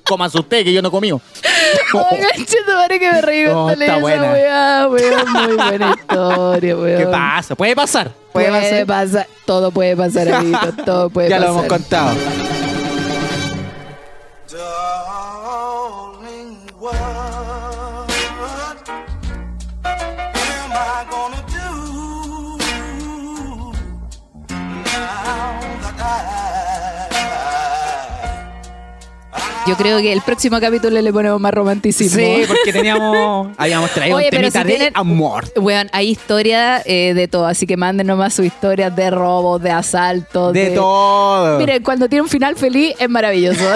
[0.07, 1.11] Comas usted, que yo no comí.
[1.11, 4.31] Madre que me reí Oh, leí está buena.
[4.31, 4.87] weá.
[4.87, 6.97] Muy buena historia, weón.
[6.97, 7.55] ¿Qué pasa?
[7.55, 8.11] Puede pasar.
[8.31, 8.85] Puede, pasar.
[8.85, 9.27] pasar.
[9.45, 10.73] Todo puede pasar, amiguito.
[10.85, 11.57] Todo puede Ya lo pasar.
[11.59, 12.15] hemos contado.
[29.67, 32.17] Yo creo que el próximo capítulo le ponemos más romanticismo.
[32.19, 33.49] Sí, porque teníamos.
[33.57, 35.51] Habíamos traído Oye, un temita si de tienen- amor.
[35.55, 39.71] Bueno, hay historia eh, de todo, así que manden nomás sus historias de robos, de
[39.71, 40.53] asaltos.
[40.53, 41.57] De todo.
[41.59, 43.59] Miren, cuando tiene un final feliz es maravilloso.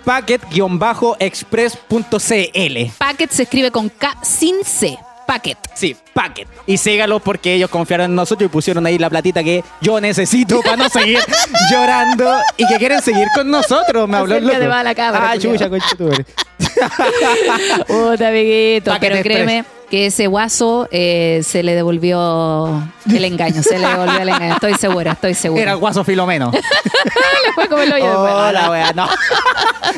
[0.05, 4.97] Packet-express.cl Packet se escribe con K sin C.
[5.25, 5.57] Packet.
[5.73, 6.47] Sí, Packet.
[6.67, 10.61] Y sígalos porque ellos confiaron en nosotros y pusieron ahí la platita que yo necesito
[10.61, 11.19] para no seguir
[11.71, 14.07] llorando y que quieren seguir con nosotros.
[14.07, 14.57] Me habló el loco.
[14.59, 16.25] la cámara, Ah, chucha, concha tu madre.
[17.87, 18.91] Puta, amiguito.
[18.91, 19.23] Packet Pero Express.
[19.37, 23.61] créeme que ese guaso eh, se le devolvió el engaño.
[23.63, 24.53] Se le devolvió el engaño.
[24.55, 25.61] Estoy segura, estoy segura.
[25.61, 26.51] Era el guaso Filomeno.
[27.45, 29.07] Le fue como el hoyo de Oh, la wea, no.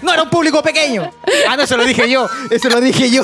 [0.01, 1.09] No era un público pequeño.
[1.47, 2.27] Ah, no, eso lo dije yo.
[2.49, 3.23] Eso lo dije yo.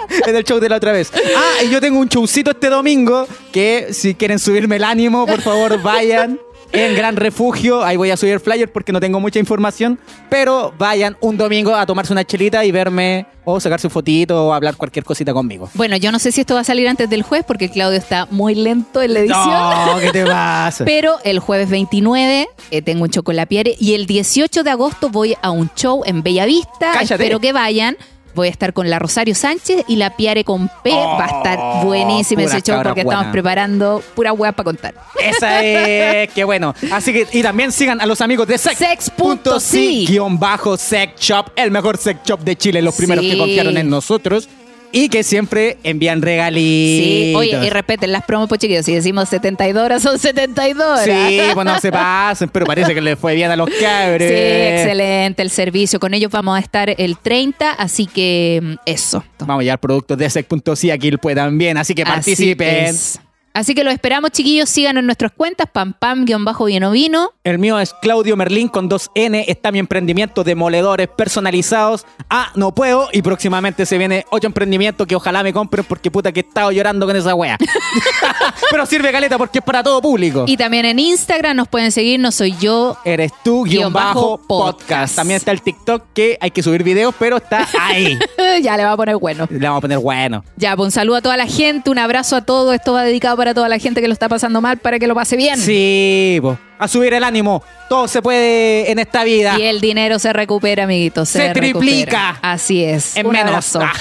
[0.26, 1.10] en el show de la otra vez.
[1.36, 5.40] Ah, y yo tengo un showcito este domingo que si quieren subirme el ánimo, por
[5.40, 6.38] favor, vayan.
[6.72, 9.98] En Gran Refugio, ahí voy a subir flyer porque no tengo mucha información,
[10.30, 14.54] pero vayan un domingo a tomarse una chelita y verme o sacarse un fotito o
[14.54, 15.68] hablar cualquier cosita conmigo.
[15.74, 18.26] Bueno, yo no sé si esto va a salir antes del jueves porque Claudio está
[18.30, 19.50] muy lento en la edición.
[19.50, 20.84] No, ¿qué te pasa?
[20.86, 25.50] Pero el jueves 29 eh, tengo un chocolapiere y el 18 de agosto voy a
[25.50, 26.92] un show en Bellavista.
[26.94, 27.14] Cállate.
[27.22, 27.98] Espero que vayan.
[28.34, 30.90] Voy a estar con la Rosario Sánchez y la Piare con P.
[30.92, 33.20] Oh, Va a estar buenísimo pura ese show porque buena.
[33.20, 34.94] estamos preparando pura hueá para contar.
[35.20, 36.74] Esa es, qué bueno.
[36.90, 38.78] Así que, y también sigan a los amigos de sex.
[38.78, 40.06] Sex.si.
[40.06, 43.30] guion bajo sex shop, el mejor sex shop de Chile, los primeros Sí.
[43.32, 44.48] que confiaron en nosotros
[44.92, 47.04] y que siempre envían regalitos.
[47.04, 48.84] Sí, oye, y respeten las promos, pues chiquillos.
[48.84, 51.04] Si decimos 72 horas, son 72 horas.
[51.04, 54.28] Sí, pues no se pasen, pero parece que les fue bien a los cabres.
[54.28, 55.98] Sí, excelente el servicio.
[55.98, 59.24] Con ellos vamos a estar el 30, así que mm, eso.
[59.38, 61.10] Vamos a llevar productos de sex.si aquí
[61.52, 62.84] bien, así que Así participen.
[62.84, 63.20] es.
[63.54, 64.68] Así que los esperamos, chiquillos.
[64.68, 67.32] Síganos en nuestras cuentas, pam pam, guion bajo, bien vino.
[67.44, 69.44] El mío es Claudio Merlín con 2N.
[69.46, 72.06] Está mi emprendimiento de moledores personalizados.
[72.30, 73.08] Ah, no puedo.
[73.12, 76.72] Y próximamente se viene otro emprendimiento que ojalá me compren porque puta que he estado
[76.72, 77.58] llorando con esa wea.
[78.70, 80.44] Pero sirve caleta porque es para todo público.
[80.46, 82.96] Y también en Instagram nos pueden seguir, no soy yo.
[83.04, 84.78] Eres tú, guion bajo bajo, podcast.
[84.78, 85.16] podcast.
[85.16, 88.18] También está el TikTok que hay que subir videos, pero está ahí.
[88.62, 89.46] ya le va a poner bueno.
[89.50, 90.44] Le vamos a poner bueno.
[90.56, 92.74] Ya, pues un saludo a toda la gente, un abrazo a todos.
[92.74, 95.14] Esto va dedicado para toda la gente que lo está pasando mal, para que lo
[95.14, 95.58] pase bien.
[95.58, 96.56] Sí, po.
[96.78, 97.62] a subir el ánimo.
[97.88, 99.58] Todo se puede en esta vida.
[99.58, 101.28] Y el dinero se recupera, amiguitos.
[101.28, 102.28] Se, Se triplica.
[102.30, 102.52] recupera.
[102.52, 103.16] Así es.
[103.16, 103.76] En Un menos.
[103.76, 103.92] Ah.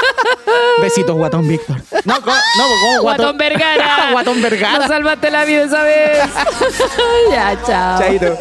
[0.82, 1.80] Besitos, Guatón Víctor.
[2.04, 4.08] No, no, como Guatón Vergara.
[4.12, 4.78] Guatón Vergara.
[4.78, 6.18] Nos salvaste la vida esa vez.
[7.30, 7.98] ya, chao.
[8.00, 8.36] Chaito.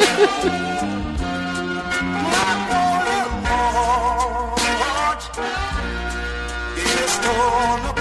[7.26, 7.95] Gonna